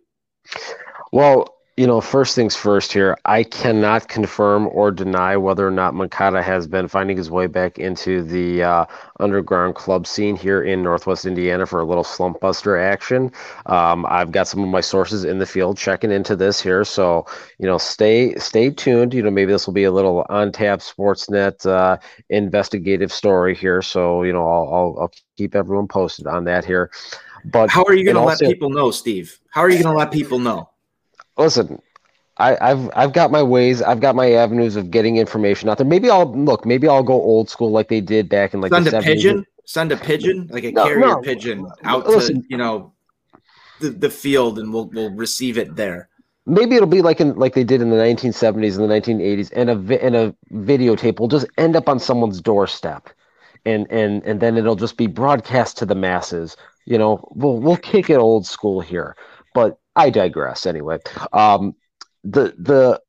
[1.13, 5.95] Well, you know, first things first here, I cannot confirm or deny whether or not
[5.95, 8.85] Moncada has been finding his way back into the uh,
[9.21, 13.33] underground club scene here in Northwest Indiana for a little slump buster action.
[13.65, 17.25] Um, I've got some of my sources in the field checking into this here, so
[17.59, 19.15] you know, stay stay tuned.
[19.15, 21.97] You know, maybe this will be a little on tap Sportsnet uh,
[22.29, 23.81] investigative story here.
[23.81, 26.91] So you know, I'll, I'll, I'll keep everyone posted on that here.
[27.47, 29.41] But how are you going to let people know, Steve?
[29.49, 30.69] How are you going to let people know?
[31.37, 31.81] Listen
[32.39, 33.83] I, I've I've got my ways.
[33.83, 35.87] I've got my avenues of getting information out there.
[35.87, 36.67] Maybe I'll look.
[36.67, 39.05] Maybe I'll go old school like they did back in like Send the a 70s.
[39.05, 39.47] pigeon.
[39.67, 41.23] Send a pigeon, like a No, carrier no.
[41.23, 42.43] pigeon, out Listen.
[42.43, 42.95] to you know
[43.81, 46.09] the, the field, and we'll we'll receive it there.
[46.47, 49.71] Maybe it'll be like in like they did in the 1970s and the 1980s, and
[49.71, 53.11] a vi- and a videotape will just end up on someone's doorstep,
[53.65, 56.57] and and and then it'll just be broadcast to the masses.
[56.87, 59.15] You know, we'll we'll kick it old school here,
[59.55, 60.67] but I digress.
[60.67, 60.99] Anyway,
[61.33, 61.75] um,
[62.25, 63.01] the the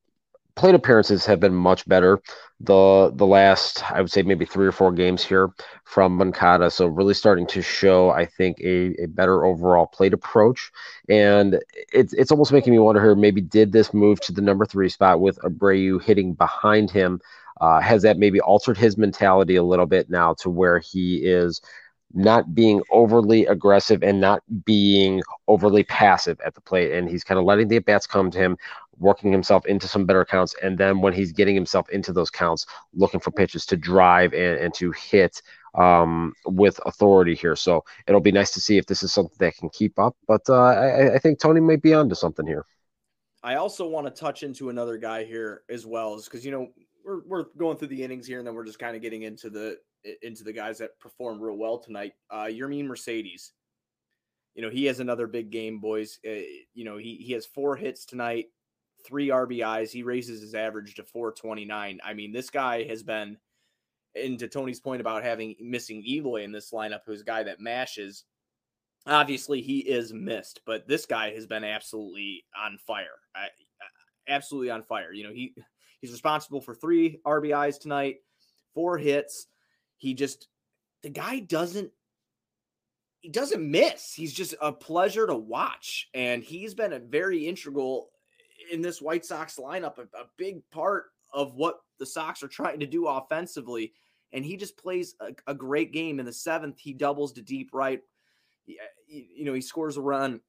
[0.56, 2.20] plate appearances have been much better
[2.64, 5.50] the the last I would say maybe three or four games here
[5.84, 6.72] from Moncada.
[6.72, 10.72] So really starting to show, I think, a, a better overall plate approach.
[11.10, 11.60] And
[11.92, 14.90] it's it's almost making me wonder here, maybe did this move to the number three
[14.90, 17.20] spot with Abreu hitting behind him?
[17.62, 21.62] Uh, has that maybe altered his mentality a little bit now to where he is
[22.14, 26.92] not being overly aggressive and not being overly passive at the plate.
[26.92, 28.58] And he's kind of letting the at bats come to him,
[28.98, 30.56] working himself into some better counts.
[30.62, 34.60] And then when he's getting himself into those counts, looking for pitches to drive and,
[34.60, 35.42] and to hit
[35.76, 37.56] um, with authority here.
[37.56, 40.16] So it'll be nice to see if this is something that can keep up.
[40.28, 42.66] But uh, I, I think Tony might be onto something here.
[43.44, 46.70] I also want to touch into another guy here as well, because you know
[47.04, 49.50] we're we're going through the innings here, and then we're just kind of getting into
[49.50, 49.78] the
[50.22, 52.14] into the guys that performed real well tonight.
[52.30, 53.54] Uh, Yermin Mercedes,
[54.56, 56.20] you know he has another big game, boys.
[56.26, 58.48] Uh, you know he he has four hits tonight,
[59.06, 59.92] three RBIs.
[59.92, 62.00] He raises his average to 429.
[62.04, 63.38] I mean, this guy has been.
[64.16, 67.60] And to Tony's point about having missing Eloy in this lineup, who's a guy that
[67.60, 68.26] mashes,
[69.08, 73.18] obviously he is missed, but this guy has been absolutely on fire.
[73.36, 73.48] I,
[74.28, 75.14] absolutely on fire.
[75.14, 75.56] You know, he
[76.02, 78.18] he's responsible for three RBIs tonight,
[78.74, 79.48] four hits.
[80.04, 80.48] He just
[81.02, 81.92] the guy doesn't
[83.22, 84.14] he doesn't miss.
[84.14, 88.10] He's just a pleasure to watch, and he's been a very integral
[88.72, 92.80] in this White Sox lineup, a, a big part of what the Sox are trying
[92.82, 93.94] to do offensively.
[94.34, 96.20] And he just plays a, a great game.
[96.20, 98.02] In the seventh, he doubles to deep right
[99.08, 100.42] you, know, he scores a run.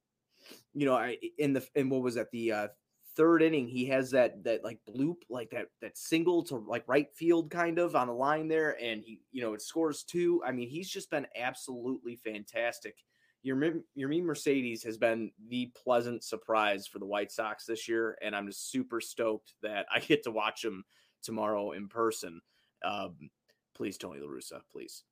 [0.75, 2.69] You know, I in the in what was that the uh,
[3.17, 3.69] third inning?
[3.69, 7.79] He has that that like bloop, like that that single to like right field kind
[7.79, 10.43] of on the line there, and he you know it scores two.
[10.47, 12.97] I mean, he's just been absolutely fantastic.
[13.43, 18.35] Your Yermin Mercedes has been the pleasant surprise for the White Sox this year, and
[18.35, 20.85] I'm just super stoked that I get to watch him
[21.23, 22.41] tomorrow in person.
[22.83, 23.31] Um,
[23.75, 25.05] please, Tony La Russa, please.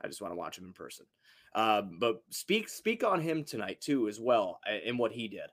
[0.00, 1.06] I just want to watch him in person.
[1.54, 5.50] Um, but speak speak on him tonight too, as well, and what he did.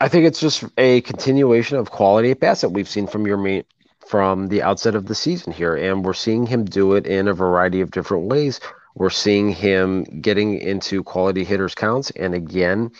[0.00, 3.64] I think it's just a continuation of quality at bats that we've seen from Yermin,
[4.06, 7.34] from the outset of the season here, and we're seeing him do it in a
[7.34, 8.60] variety of different ways.
[8.94, 12.90] We're seeing him getting into quality hitters counts, and again,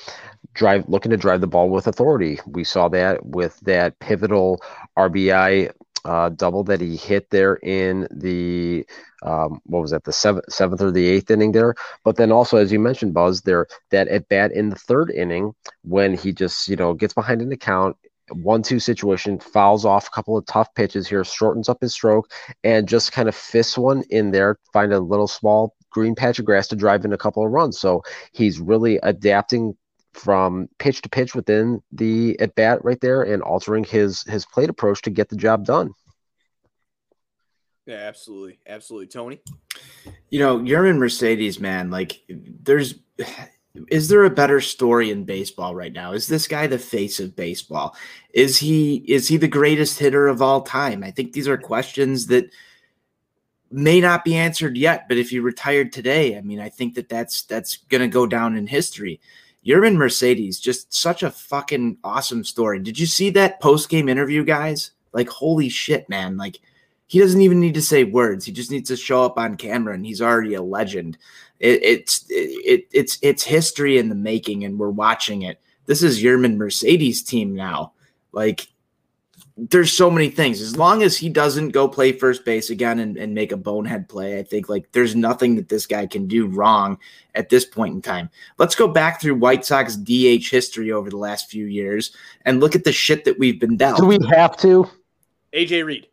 [0.54, 2.38] drive looking to drive the ball with authority.
[2.46, 4.62] We saw that with that pivotal
[4.98, 5.72] RBI
[6.04, 8.86] uh, double that he hit there in the
[9.22, 11.74] um, what was that the seventh seventh or the eighth inning there.
[12.04, 15.54] But then also, as you mentioned, Buzz, there that at bat in the third inning
[15.82, 17.96] when he just you know gets behind an account.
[18.32, 22.30] One two situation fouls off a couple of tough pitches here, shortens up his stroke,
[22.62, 26.44] and just kind of fists one in there, find a little small green patch of
[26.44, 27.78] grass to drive in a couple of runs.
[27.78, 29.76] So he's really adapting
[30.12, 34.70] from pitch to pitch within the at bat right there and altering his his plate
[34.70, 35.92] approach to get the job done.
[37.86, 39.40] Yeah, absolutely, absolutely, Tony.
[40.28, 41.90] You know, Yermin Mercedes, man.
[41.90, 42.94] Like, there's
[43.88, 46.12] is there a better story in baseball right now?
[46.12, 47.96] Is this guy the face of baseball?
[48.32, 51.04] Is he is he the greatest hitter of all time?
[51.04, 52.50] I think these are questions that
[53.70, 55.08] may not be answered yet.
[55.08, 58.56] But if he retired today, I mean, I think that that's that's gonna go down
[58.56, 59.20] in history.
[59.66, 62.78] Yermin Mercedes, just such a fucking awesome story.
[62.78, 64.92] Did you see that post game interview, guys?
[65.12, 66.36] Like, holy shit, man!
[66.36, 66.60] Like,
[67.06, 68.44] he doesn't even need to say words.
[68.44, 71.18] He just needs to show up on camera, and he's already a legend.
[71.58, 75.60] It, it's it, it's it's history in the making, and we're watching it.
[75.86, 77.92] This is Yermin Mercedes' team now.
[78.32, 78.68] Like,
[79.68, 80.60] there's so many things.
[80.60, 84.08] As long as he doesn't go play first base again and, and make a bonehead
[84.08, 86.98] play, I think like there's nothing that this guy can do wrong
[87.34, 88.30] at this point in time.
[88.58, 92.74] Let's go back through White Sox DH history over the last few years and look
[92.74, 93.98] at the shit that we've been dealt.
[93.98, 94.88] Do we have to?
[95.52, 96.06] AJ Reed.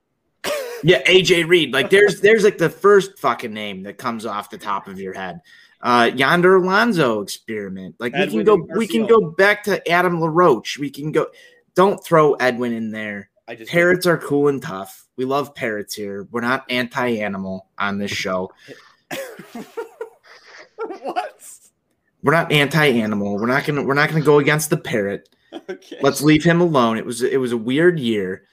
[0.84, 1.74] Yeah, AJ Reed.
[1.74, 5.12] Like there's there's like the first fucking name that comes off the top of your
[5.12, 5.42] head.
[5.82, 7.96] Uh Yonder Alonso experiment.
[7.98, 10.78] Like we can go we can go back to Adam LaRoche.
[10.78, 11.30] We can go
[11.74, 13.32] don't throw Edwin in there.
[13.48, 15.08] I just Parrots are cool and tough.
[15.16, 16.28] We love parrots here.
[16.32, 18.52] We're not anti-animal on this show.
[21.02, 21.44] what?
[22.24, 23.38] We're not anti-animal.
[23.38, 25.30] We're not gonna we're not gonna go against the parrot.
[25.70, 25.98] Okay.
[26.02, 26.98] Let's leave him alone.
[26.98, 28.44] It was it was a weird year,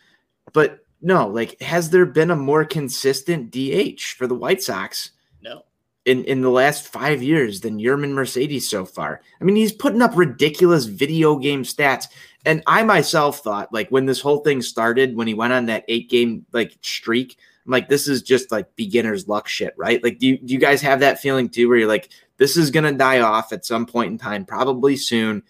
[0.53, 5.11] but no, like has there been a more consistent DH for the White Sox
[5.43, 5.63] no.
[6.05, 9.21] in in the last five years than Yermin Mercedes so far?
[9.41, 12.07] I mean, he's putting up ridiculous video game stats,
[12.45, 15.85] and I myself thought like when this whole thing started, when he went on that
[15.89, 20.03] eight game like streak, I'm like, this is just like beginner's luck shit, right?
[20.03, 22.71] Like, do you, do you guys have that feeling too, where you're like, this is
[22.71, 25.43] gonna die off at some point in time, probably soon,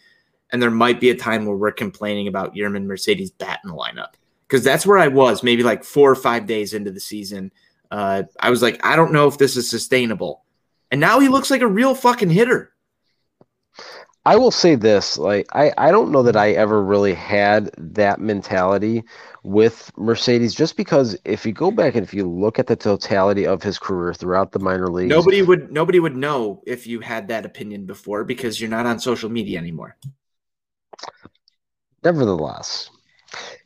[0.53, 3.77] and there might be a time where we're complaining about Yermin Mercedes bat in the
[3.77, 4.13] lineup
[4.47, 7.51] because that's where I was maybe like four or five days into the season.
[7.91, 10.45] Uh, I was like, I don't know if this is sustainable,
[10.93, 12.74] and now he looks like a real fucking hitter.
[14.27, 18.21] I will say this, like I, I don't know that I ever really had that
[18.21, 19.05] mentality
[19.43, 23.47] with Mercedes just because if you go back and if you look at the totality
[23.47, 27.29] of his career throughout the minor leagues, Nobody would nobody would know if you had
[27.29, 29.97] that opinion before because you're not on social media anymore.
[32.03, 32.89] nevertheless,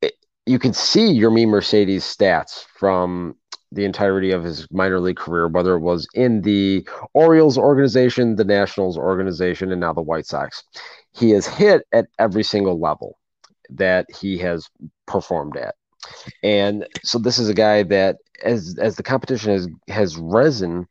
[0.00, 0.14] it,
[0.46, 3.36] you can see Yermin Mercedes stats from
[3.72, 8.44] the entirety of his minor league career, whether it was in the Orioles organization, the
[8.44, 10.62] Nationals organization, and now the White Sox.
[11.12, 13.18] He has hit at every single level
[13.70, 14.68] that he has
[15.06, 15.74] performed at.
[16.42, 20.86] And so this is a guy that as as the competition has has risen,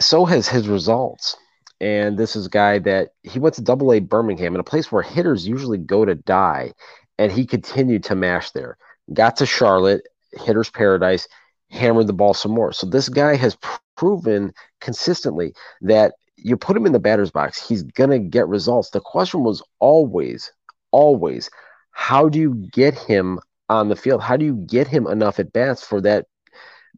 [0.00, 1.36] so has his results.
[1.80, 4.90] And this is a guy that he went to double A Birmingham in a place
[4.90, 6.72] where hitters usually go to die,
[7.18, 8.78] and he continued to mash there.
[9.12, 11.28] Got to Charlotte, hitter's paradise,
[11.70, 12.72] hammered the ball some more.
[12.72, 13.58] So this guy has
[13.96, 16.14] proven consistently that
[16.44, 18.90] you put him in the batter's box, he's gonna get results.
[18.90, 20.52] The question was always,
[20.92, 21.50] always,
[21.90, 24.22] how do you get him on the field?
[24.22, 26.26] How do you get him enough at bats for that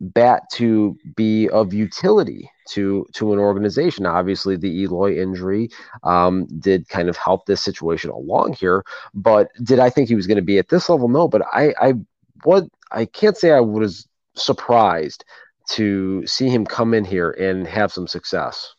[0.01, 4.05] bat to be of utility to to an organization?
[4.05, 5.71] Obviously, the Eloy injury
[6.03, 8.83] um, did kind of help this situation along here,
[9.15, 11.09] but did I think he was going to be at this level?
[11.09, 11.95] No, but I I
[12.43, 15.25] what I can't say I was surprised
[15.71, 18.76] to see him come in here and have some success.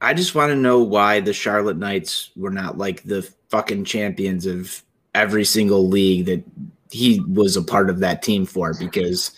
[0.00, 4.44] I just want to know why the Charlotte Knights were not like the fucking champions
[4.46, 4.82] of
[5.14, 6.44] every single league that
[6.90, 9.32] he was a part of that team for because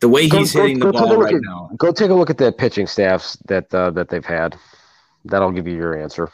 [0.00, 1.70] the way he's go- hitting go the take ball right at- now.
[1.76, 4.56] Go take a look at the pitching staffs that uh, that they've had.
[5.24, 6.30] That'll give you your answer.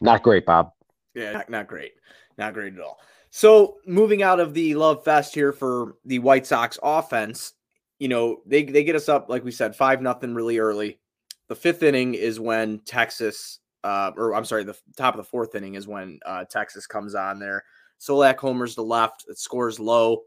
[0.00, 0.72] Not great, Bob.
[1.14, 1.94] Yeah, not, not great.
[2.38, 2.98] Not great at all.
[3.30, 7.54] So moving out of the love fest here for the White Sox offense,
[7.98, 11.00] you know, they they get us up, like we said, five nothing really early.
[11.48, 15.54] The fifth inning is when Texas, uh, or I'm sorry, the top of the fourth
[15.54, 17.64] inning is when uh, Texas comes on there.
[18.00, 20.22] Solak homers to left, it scores Lowe.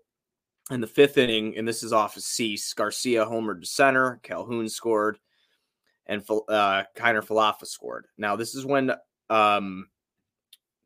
[0.70, 4.68] In the fifth inning, and this is off of Cease, Garcia homered to center, Calhoun
[4.68, 5.18] scored,
[6.08, 8.08] and uh, Kiner-Falefa scored.
[8.18, 8.92] Now, this is when
[9.30, 9.88] um,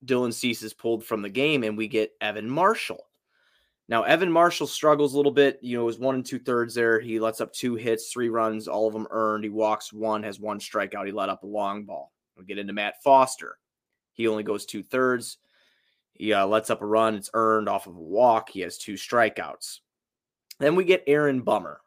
[0.05, 3.07] Dylan Cease is pulled from the game, and we get Evan Marshall.
[3.91, 5.59] Now, Evan Marshall struggles a little bit.
[5.61, 7.01] You know, it was one and two thirds there.
[7.01, 9.43] He lets up two hits, three runs, all of them earned.
[9.43, 11.05] He walks one, has one strikeout.
[11.05, 12.13] He let up a long ball.
[12.37, 13.57] We'll get into Matt Foster.
[14.13, 15.39] He only goes two thirds.
[16.13, 17.15] He uh, lets up a run.
[17.15, 18.49] It's earned off of a walk.
[18.49, 19.79] He has two strikeouts.
[20.57, 21.81] Then we get Aaron Bummer.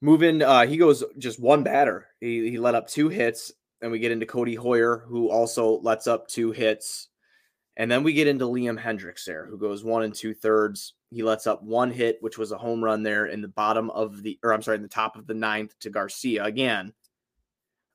[0.00, 2.08] Moving, uh, he goes just one batter.
[2.20, 3.52] He, he let up two hits.
[3.80, 7.10] and we get into Codi Heuer, who also lets up two hits.
[7.76, 10.94] And then we get into Liam Hendriks there, who goes one and two thirds.
[11.10, 14.22] He lets up one hit, which was a home run there in the bottom of
[14.22, 16.92] the, or I'm sorry, in the top of the ninth to Garcia again.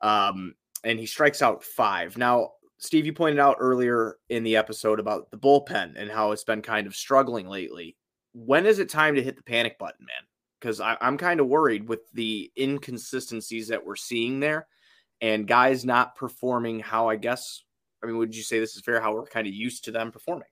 [0.02, 2.18] Um, and he strikes out five.
[2.18, 6.46] Now, Steve, you pointed out earlier in the episode about the bullpen and how it's
[6.46, 7.96] been kind of struggling lately.
[8.34, 10.28] When is it time to hit the panic button, man?
[10.60, 14.68] Because I'm kind of worried with the inconsistencies that we're seeing there
[15.22, 17.64] and guys not performing how I guess
[18.04, 19.02] I mean, would you say this is fair?
[19.02, 20.48] How we're kind of used to them performing?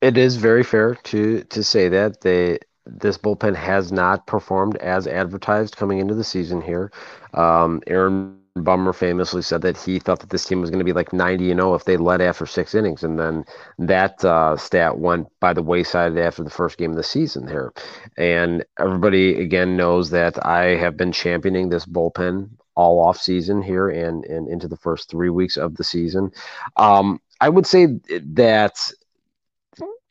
[0.00, 5.06] It is very fair to to say that they this bullpen has not performed as
[5.06, 6.92] advertised coming into the season here.
[7.32, 10.92] Um, Aaron Bummer famously said that he thought that this team was going to be
[10.92, 13.44] like 90 and 0 if they led after six innings, and then
[13.78, 17.72] that uh, stat went by the wayside after the first game of the season here.
[18.16, 23.88] And everybody again knows that I have been championing this bullpen all off season here
[23.88, 26.30] and and into the first three weeks of the season.
[26.76, 28.90] Um, I would say that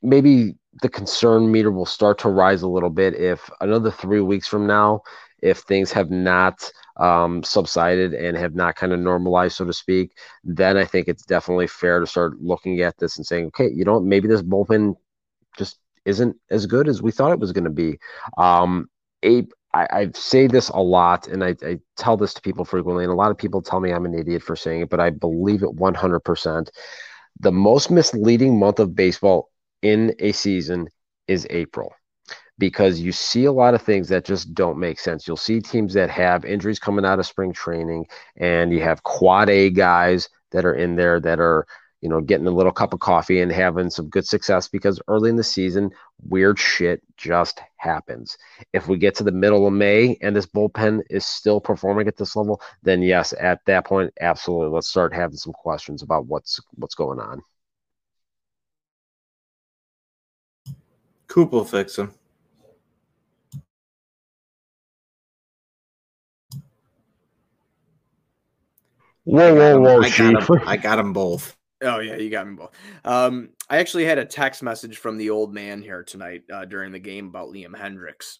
[0.02, 4.48] maybe the concern meter will start to rise a little bit if another three weeks
[4.48, 5.02] from now,
[5.42, 10.18] if things have not um, subsided and have not kind of normalized, so to speak,
[10.44, 13.86] then I think it's definitely fair to start looking at this and saying, okay, you
[13.86, 14.96] know, maybe this bullpen
[15.58, 17.98] just isn't as good as we thought it was going to be.
[18.38, 18.90] Um,
[19.22, 23.04] Abe, I, I, say this a lot, and I, I, tell this to people frequently,
[23.04, 25.10] and a lot of people tell me I'm an idiot for saying it, but I
[25.10, 26.70] believe it 100%.
[27.40, 29.50] The most misleading month of baseball
[29.82, 30.90] in a season
[31.28, 31.94] is April
[32.60, 35.28] because you see a lot of things that just don't make sense.
[35.28, 38.06] You'll see teams that have injuries coming out of spring training,
[38.38, 41.66] and you have quad A guys that are in there that are,
[42.04, 45.30] you know, getting a little cup of coffee and having some good success because early
[45.30, 45.90] in the season,
[46.28, 48.38] weird shit just happens.
[48.74, 52.18] If we get to the middle of May and this bullpen is still performing at
[52.18, 56.60] this level, then yes, at that point, absolutely, let's start having some questions about what's
[56.74, 57.42] what's going on.
[61.28, 62.14] Coop will fix him.
[69.24, 70.02] Whoa, whoa, whoa!
[70.02, 71.56] I got, them, I got them both.
[71.84, 72.72] Oh yeah, you got me both.
[73.04, 76.92] Um, I actually had a text message from the old man here tonight uh, during
[76.92, 78.38] the game about Liam Hendriks,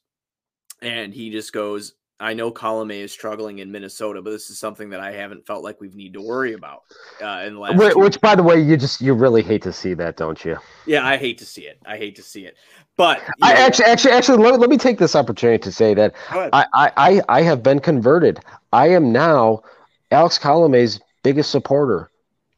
[0.82, 4.92] and he just goes, I know Colome is struggling in Minnesota, but this is something
[4.92, 6.84] that I haven't felt like we've need to worry about
[7.22, 7.78] uh, in the last.
[7.78, 10.58] Which, which, by the way, you just you really hate to see that, don't you?
[10.86, 11.80] Yeah, I hate to see it.
[11.86, 12.56] I hate to see it.
[12.96, 16.14] But I know, actually, actually, actually, let, let me take this opportunity to say that
[16.30, 18.40] I, I, I have been converted.
[18.72, 19.64] I am now
[20.12, 22.10] Alex Colome's biggest supporter.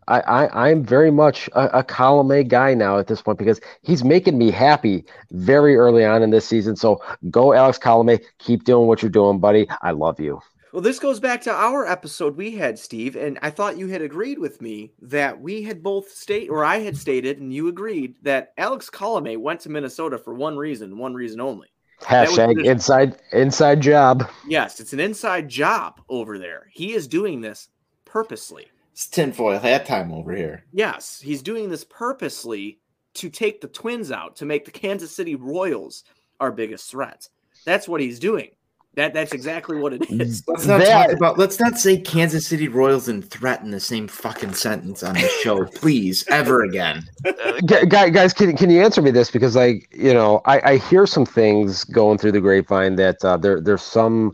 [0.07, 3.59] I, I I'm very much a, a column A guy now at this point because
[3.81, 6.75] he's making me happy very early on in this season.
[6.75, 9.67] So go Alex Colome, keep doing what you're doing, buddy.
[9.81, 10.41] I love you.
[10.75, 14.01] Well, this goes back to our episode we had, Steve, and I thought you had
[14.01, 18.17] agreed with me that we had both state or I had stated and you agreed
[18.23, 21.69] that Alex Colome went to Minnesota for one reason, one reason only.
[22.01, 24.29] Hashtag inside inside job.
[24.49, 26.67] Yes, it's an inside job over there.
[26.69, 27.69] He is doing this
[28.03, 28.67] purposely.
[28.95, 30.63] It's tinfoil hat time over here.
[30.71, 32.79] Yes, he's doing this purposely
[33.15, 36.05] to take the Twins out, to make the Kansas City Royals
[36.39, 37.27] our biggest threat.
[37.65, 38.51] That's what he's doing.
[38.93, 40.45] That that's exactly what it is.
[40.47, 41.37] Let's not that, talk about.
[41.37, 45.27] Let's not say Kansas City Royals and threat in the same fucking sentence on the
[45.43, 47.03] show, please, ever again.
[47.43, 49.29] Uh, guys, can can you answer me this?
[49.29, 53.35] Because like you know, I, I hear some things going through the grapevine that uh,
[53.35, 54.33] there there's some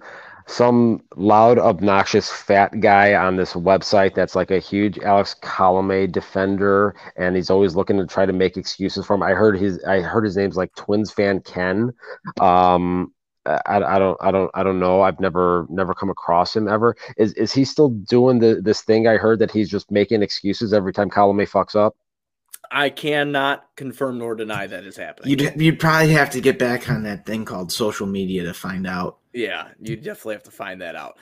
[0.52, 6.96] some loud, obnoxious, fat guy on this website that's like a huge Alex Colome defender,
[7.16, 9.24] and he's always looking to try to make excuses for him.
[9.24, 11.92] I heard his I heard his name's like Twins fan Ken.
[12.40, 13.14] Um,
[13.46, 15.02] I, I don't I don't I don't know.
[15.02, 16.96] I've never never come across him ever.
[17.18, 19.08] Is is he still doing the this thing?
[19.08, 21.96] I heard that he's just making excuses every time Colome fucks up.
[22.72, 25.32] I cannot confirm nor deny that is happening.
[25.32, 28.88] You'd you'd probably have to get back on that thing called social media to find
[28.88, 29.18] out.
[29.34, 31.18] Yeah, you definitely have to find that out.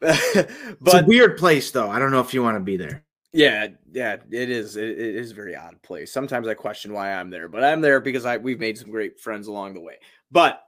[0.00, 1.88] but it's a weird place, though.
[1.90, 3.04] I don't know if you want to be there.
[3.32, 4.76] Yeah, yeah, it is.
[4.76, 6.12] It, it is a very odd place.
[6.12, 9.20] Sometimes I question why I'm there, but I'm there because I we've made some great
[9.20, 9.98] friends along the way.
[10.32, 10.60] But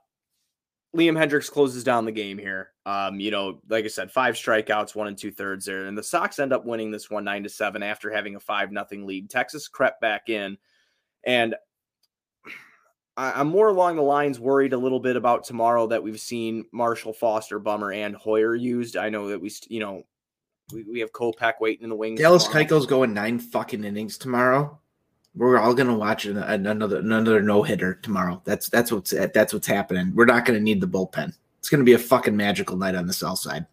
[0.95, 2.69] Liam Hendriks closes down the game here.
[2.85, 6.03] Um, you know, like I said, five strikeouts, one and two thirds there, and the
[6.03, 9.29] Sox end up winning this one nine to seven after having a five nothing lead.
[9.29, 10.57] Texas crept back in,
[11.23, 11.55] and
[13.17, 16.65] I, am more along the lines worried a little bit about tomorrow that we've seen
[16.71, 18.95] Marshall, Foster, Bummer, and Heuer used.
[18.95, 20.03] I know that we, you know,
[20.71, 22.19] we, we have Kopech waiting in the wings.
[22.19, 24.79] Dallas Keuchel's going nine fucking innings tomorrow.
[25.35, 28.41] We're all gonna watch an, another another no hitter tomorrow.
[28.45, 30.13] That's that's what's that's what's happening.
[30.13, 31.35] We're not gonna need the bullpen.
[31.59, 33.65] It's gonna be a fucking magical night on the south side.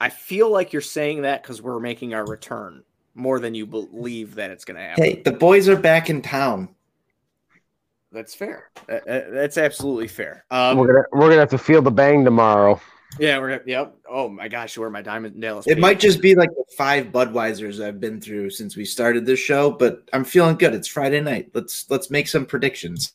[0.00, 2.82] I feel like you're saying that because we're making our return
[3.14, 5.04] more than you believe that it's gonna happen.
[5.04, 6.68] Hey, the boys are back in town.
[8.10, 8.70] That's fair.
[8.86, 10.44] That's absolutely fair.
[10.50, 12.80] Um, we're gonna we're gonna have to feel the bang tomorrow.
[13.18, 13.62] Yeah, we're.
[13.64, 13.96] Yep.
[14.08, 15.66] Oh my gosh, where my diamond Dallas.
[15.66, 19.38] It might just be like the five Budweisers I've been through since we started this
[19.38, 20.74] show, but I'm feeling good.
[20.74, 21.50] It's Friday night.
[21.54, 23.12] Let's let's make some predictions.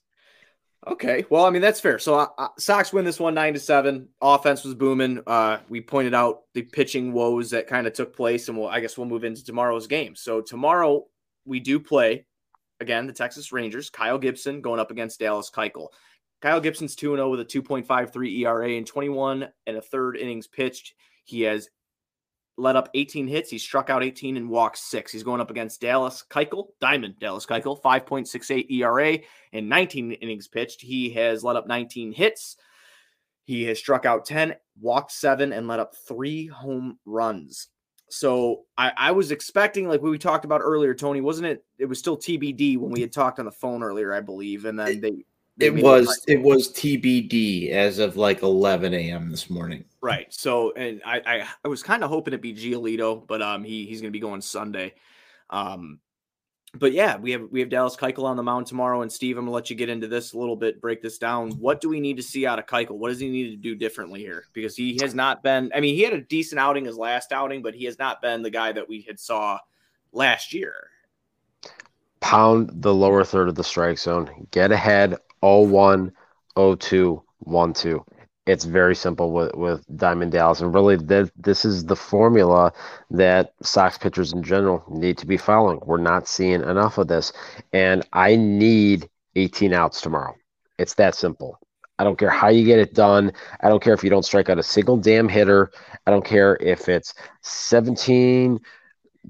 [0.87, 1.99] Okay, well, I mean that's fair.
[1.99, 4.07] So uh, uh, Sox win this one nine to seven.
[4.21, 5.21] Offense was booming.
[5.27, 8.79] Uh, we pointed out the pitching woes that kind of took place, and we'll I
[8.79, 10.15] guess we'll move into tomorrow's game.
[10.15, 11.05] So tomorrow
[11.45, 12.25] we do play
[12.79, 13.89] again the Texas Rangers.
[13.89, 15.89] Kyle Gibson going up against Dallas Keuchel.
[16.41, 19.77] Kyle Gibson's 2 0 with a two point five three ERA in twenty one and
[19.77, 20.93] a third innings pitched.
[21.25, 21.69] He has
[22.59, 23.49] let up 18 hits.
[23.49, 25.11] He struck out 18 and walked six.
[25.11, 29.19] He's going up against Dallas Keuchel, Diamond Dallas Keuchel, 5.68 ERA
[29.53, 30.81] and 19 innings pitched.
[30.81, 32.57] He has let up 19 hits.
[33.45, 37.69] He has struck out 10, walked seven, and let up three home runs.
[38.09, 41.63] So I, I was expecting, like we talked about earlier, Tony, wasn't it?
[41.77, 44.77] It was still TBD when we had talked on the phone earlier, I believe, and
[44.77, 45.25] then they
[45.59, 49.29] it was it was TBD as of like 11 a.m.
[49.29, 49.83] this morning.
[50.01, 50.33] Right.
[50.33, 53.85] So, and I I, I was kind of hoping it'd be Giolito, but um he
[53.85, 54.93] he's going to be going Sunday.
[55.49, 55.99] Um,
[56.75, 59.45] but yeah, we have we have Dallas Keuchel on the mound tomorrow, and Steve, I'm
[59.45, 61.51] gonna let you get into this a little bit, break this down.
[61.53, 62.97] What do we need to see out of Keuchel?
[62.97, 64.45] What does he need to do differently here?
[64.53, 65.71] Because he has not been.
[65.73, 68.43] I mean, he had a decent outing his last outing, but he has not been
[68.43, 69.57] the guy that we had saw
[70.11, 70.89] last year.
[72.19, 74.47] Pound the lower third of the strike zone.
[74.51, 76.11] Get ahead 01,
[76.55, 78.05] 02, 1 2.
[78.45, 80.61] It's very simple with, with Diamond Dallas.
[80.61, 82.73] And really, th- this is the formula
[83.11, 85.79] that Sox pitchers in general need to be following.
[85.85, 87.31] We're not seeing enough of this.
[87.73, 90.35] And I need 18 outs tomorrow.
[90.79, 91.59] It's that simple.
[91.99, 93.33] I don't care how you get it done.
[93.61, 95.69] I don't care if you don't strike out a single damn hitter.
[96.07, 98.59] I don't care if it's 17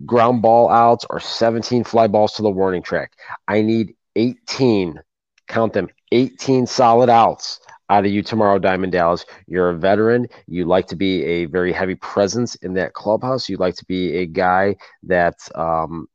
[0.05, 3.14] ground ball outs or 17 fly balls to the warning track.
[3.47, 5.01] I need 18,
[5.50, 9.26] count them, 18 solid outs out of you tomorrow, Diamond Dallas.
[9.47, 10.28] You're a veteran.
[10.47, 13.50] You like to be a very heavy presence in that clubhouse.
[13.50, 16.08] You like to be a guy that, um,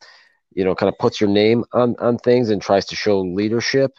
[0.54, 3.90] you know, kind of puts your name on, on things and tries to show leadership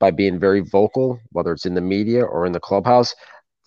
[0.00, 3.14] by being very vocal, whether it's in the media or in the clubhouse.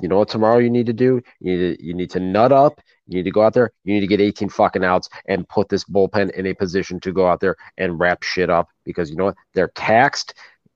[0.02, 1.22] You know what tomorrow you need to do?
[1.40, 2.82] You need to, you need to nut up.
[3.08, 3.72] You need to go out there.
[3.84, 7.12] You need to get 18 fucking outs and put this bullpen in a position to
[7.12, 9.36] go out there and wrap shit up because you know what?
[9.54, 10.34] They're taxed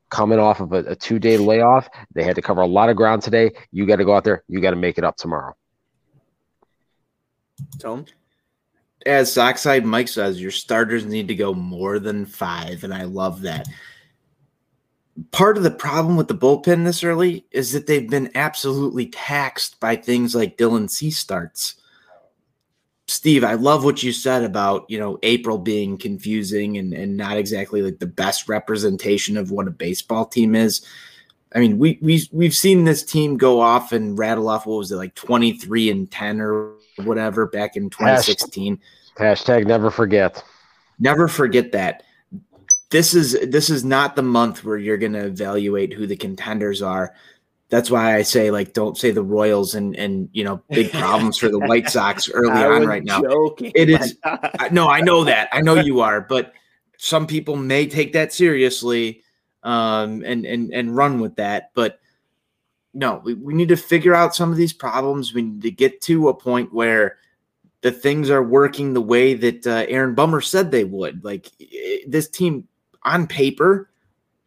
[0.10, 1.88] coming off of a, a two day layoff.
[2.14, 3.52] They had to cover a lot of ground today.
[3.72, 4.44] You got to go out there.
[4.48, 5.56] You got to make it up tomorrow.
[7.80, 8.06] Tone?
[9.06, 13.42] As Sockside Mike says, your starters need to go more than five, and I love
[13.42, 13.68] that.
[15.32, 19.80] Part of the problem with the bullpen this early is that they've been absolutely taxed
[19.80, 21.76] by things like Dylan Cease starts.
[23.08, 27.38] Steve, I love what you said about, you know, April being confusing and, and not
[27.38, 30.86] exactly like the best representation of what a baseball team is.
[31.56, 34.92] I mean, we we we've seen this team go off and rattle off what was
[34.92, 36.74] it like 23 and 10 or
[37.06, 38.78] whatever back in 2016.
[39.18, 40.44] Hashtag never forget.
[41.00, 42.04] Never forget that.
[42.90, 46.82] This is this is not the month where you're going to evaluate who the contenders
[46.82, 47.14] are
[47.70, 51.38] that's why I say like don't say the Royals and and you know big problems
[51.38, 53.22] for the White Sox early on right now.
[53.22, 53.72] Joking.
[53.76, 55.50] It is I, no, I know that.
[55.52, 56.54] I know you are, but
[56.98, 59.22] some people may take that seriously
[59.64, 62.00] um and and and run with that, but
[62.94, 65.34] no, we, we need to figure out some of these problems.
[65.34, 67.18] We need to get to a point where
[67.82, 71.24] the things are working the way that uh, Aaron Bummer said they would.
[71.24, 71.52] Like
[72.08, 72.68] this team
[73.04, 73.90] on paper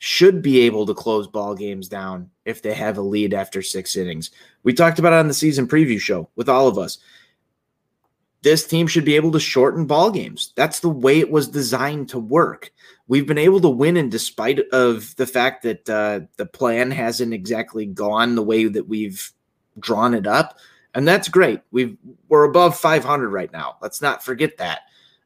[0.02, 3.96] should be able to close ball games down if they have a lead after six
[3.96, 4.30] innings.
[4.62, 6.98] We talked about it on the season preview show with all of us.
[8.40, 10.54] This team should be able to shorten ball games.
[10.56, 12.72] That's the way it was designed to work.
[13.08, 17.34] We've been able to win in despite of the fact that uh, the plan hasn't
[17.34, 19.30] exactly gone the way that we've
[19.78, 20.58] drawn it up,
[20.94, 21.60] and that's great.
[21.72, 21.98] We've
[22.30, 23.76] we're above 500 right now.
[23.82, 24.80] Let's not forget that.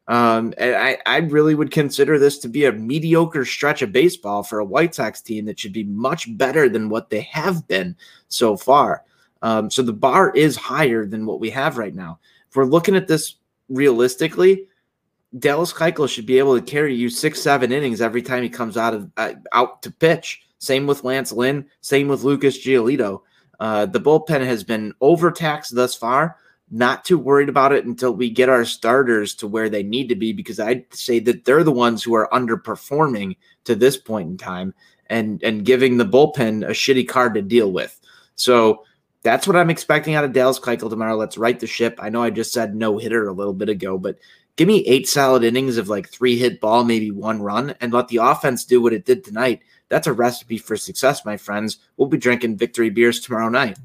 [0.06, 4.42] Um, and I, I really would consider this to be a mediocre stretch of baseball
[4.42, 7.96] for a White Sox team that should be much better than what they have been
[8.28, 9.02] so far.
[9.40, 12.18] Um, so the bar is higher than what we have right now.
[12.48, 13.36] If we're looking at this
[13.68, 14.66] realistically,
[15.38, 18.76] Dallas Keuchel should be able to carry you six, seven innings every time he comes
[18.76, 20.42] out of uh, out to pitch.
[20.58, 21.66] Same with Lance Lynn.
[21.80, 23.22] Same with Lucas Giolito.
[23.58, 26.36] Uh, the bullpen has been overtaxed thus far
[26.70, 30.16] not too worried about it until we get our starters to where they need to
[30.16, 34.36] be because I'd say that they're the ones who are underperforming to this point in
[34.36, 34.74] time
[35.08, 38.00] and and giving the bullpen a shitty card to deal with.
[38.36, 38.84] So
[39.22, 41.16] that's what I'm expecting out of Dallas Keuchel tomorrow.
[41.16, 41.98] Let's right the ship.
[41.98, 44.18] I know I just said no hitter a little bit ago, but
[44.56, 48.08] give me eight solid innings of like three hit ball, maybe one run, and let
[48.08, 49.62] the offense do what it did tonight.
[49.88, 51.78] That's a recipe for success, my friends.
[51.96, 53.78] We'll be drinking victory beers tomorrow night.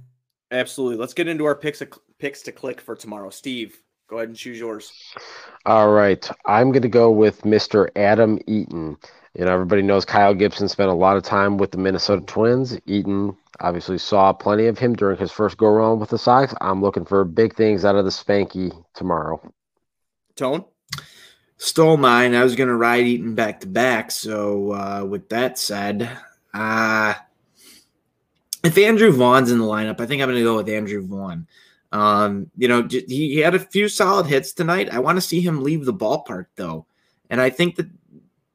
[0.51, 0.97] Absolutely.
[0.97, 1.81] Let's get into our picks
[2.17, 3.29] picks to click for tomorrow.
[3.29, 3.79] Steve,
[4.09, 4.91] Go ahead and choose yours.
[5.67, 6.27] All right.
[6.47, 7.89] I'm going to go with Mr.
[7.95, 8.97] Adam Eaton.
[9.35, 12.75] You know, everybody knows Kyle Gibson spent a lot of time with the Minnesota Twins.
[12.87, 16.55] Eaton obviously saw plenty of him during his first go around with the Sox.
[16.59, 19.39] I'm looking for big things out of the Spanky tomorrow.
[20.35, 20.65] Tone?
[21.57, 22.33] Stole mine.
[22.33, 24.09] I was going to ride Eaton back to back.
[24.09, 26.09] So, uh, with that said,
[26.51, 27.13] uh,
[28.63, 31.47] if Andrew Vaughn's in the lineup, I think I'm going to go with Andrew Vaughn.
[31.91, 34.89] Um, you know, he, had a few solid hits tonight.
[34.91, 36.85] I want to see him leave the ballpark though,
[37.29, 37.87] and I think that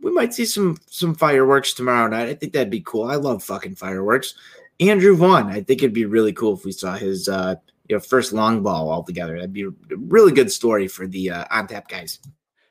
[0.00, 2.28] we might see some some fireworks tomorrow night.
[2.28, 3.04] I think that'd be cool.
[3.04, 4.34] I love fucking fireworks.
[4.78, 7.56] Andrew Vaughn, I think it'd be really cool if we saw his uh,
[7.88, 9.34] you know first long ball altogether.
[9.34, 12.20] That'd be a really good story for the uh, on tap guys.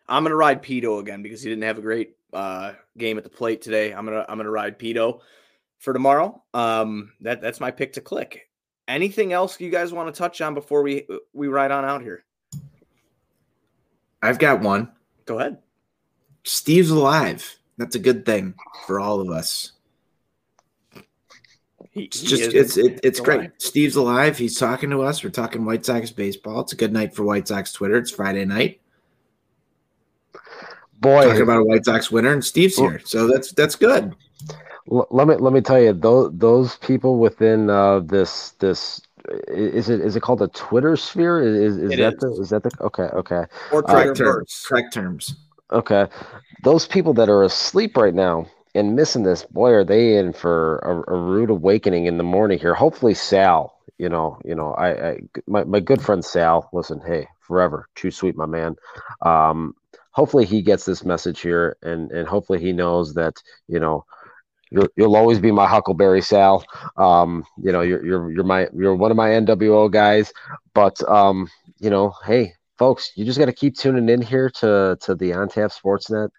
[0.07, 3.29] I'm gonna ride Pito again because he didn't have a great uh, game at the
[3.29, 3.93] plate today.
[3.93, 5.19] I'm gonna I'm gonna ride Pito
[5.84, 6.41] for tomorrow.
[6.53, 8.49] Um, that that's my pick to click.
[8.88, 12.23] Anything else you guys want to touch on before we we ride on out here?
[14.21, 14.91] I've got one.
[15.25, 15.57] Go ahead.
[16.43, 17.57] Steve's alive.
[17.77, 18.53] That's a good thing
[18.88, 19.73] for all of us.
[21.91, 23.61] He, It's he just is- it's it, it's Go great.
[23.61, 24.38] Steve's alive.
[24.38, 25.23] He's talking to us.
[25.23, 26.61] We're talking White Sox baseball.
[26.61, 27.97] It's a good night for White Sox Twitter.
[27.97, 28.79] It's Friday night.
[30.99, 34.15] Boy, Talking about a White Sox winner, and Steve's here, so that's that's good.
[34.91, 39.01] L- let me let me tell you those those people within uh, this this
[39.47, 41.41] is it is it called the Twitter sphere?
[41.41, 42.19] Is is It that is.
[42.19, 44.65] the is that the okay okay or Uh, Correct terms.
[44.67, 45.36] Correct terms.
[45.71, 46.07] okay?
[46.63, 50.79] Those people that are asleep right now and missing this, boy, are they in for
[50.79, 52.73] a, a rude awakening in the morning here.
[52.73, 56.69] Hopefully, Sal, you know, you know, I, I my my good friend Sal.
[56.73, 58.75] Listen, hey, forever, too sweet, my man.
[59.21, 59.75] Um,
[60.11, 63.36] hopefully he gets this message here, and and hopefully he knows that
[63.67, 64.05] you know.
[64.74, 66.65] You'll, you'll always be my Huckleberry Sal.
[66.97, 70.34] Um, you know, you're you're you're my you're one of my NWO guys.
[70.74, 71.47] But um,
[71.80, 75.34] you know, hey, folks, you just got to keep tuning in here to to the
[75.34, 76.30] On Tap Sportsnet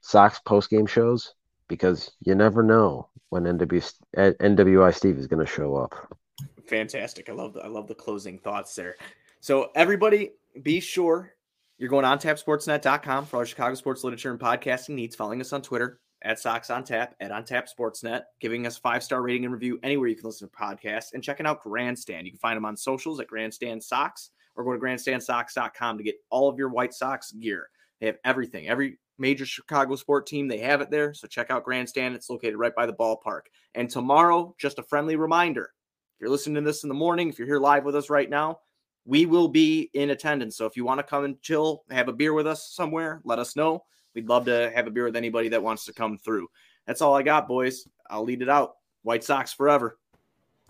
[0.00, 1.34] Sox post game shows
[1.68, 6.18] because you never know when NW, NWI Steve is going to show up.
[6.66, 7.28] Fantastic.
[7.28, 8.96] I love the I love the closing thoughts there.
[9.40, 10.32] So everybody
[10.62, 11.34] be sure
[11.78, 15.62] you're going on tapsportsnet.com for all Chicago sports literature and podcasting needs, following us on
[15.62, 19.52] Twitter at Sox on Tap, at On Tap Sportsnet, giving us five star rating and
[19.52, 22.26] review anywhere you can listen to podcasts, and checking out Grandstand.
[22.26, 26.16] You can find them on socials at Grandstand Socks or go to grandstandsocks.com to get
[26.30, 27.68] all of your White Sox gear.
[28.00, 31.14] They have everything, every major Chicago sport team, they have it there.
[31.14, 32.14] So check out Grandstand.
[32.14, 33.42] It's located right by the ballpark.
[33.74, 35.72] And tomorrow, just a friendly reminder
[36.16, 38.28] if you're listening to this in the morning, if you're here live with us right
[38.28, 38.60] now,
[39.04, 40.56] we will be in attendance.
[40.56, 43.38] So if you want to come and chill, have a beer with us somewhere, let
[43.38, 43.84] us know.
[44.14, 46.48] We'd love to have a beer with anybody that wants to come through.
[46.86, 47.88] That's all I got, boys.
[48.10, 48.76] I'll lead it out.
[49.02, 49.98] White Sox forever.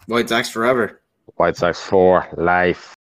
[0.06, 1.02] White Sox forever.
[1.36, 2.94] White Sox for life.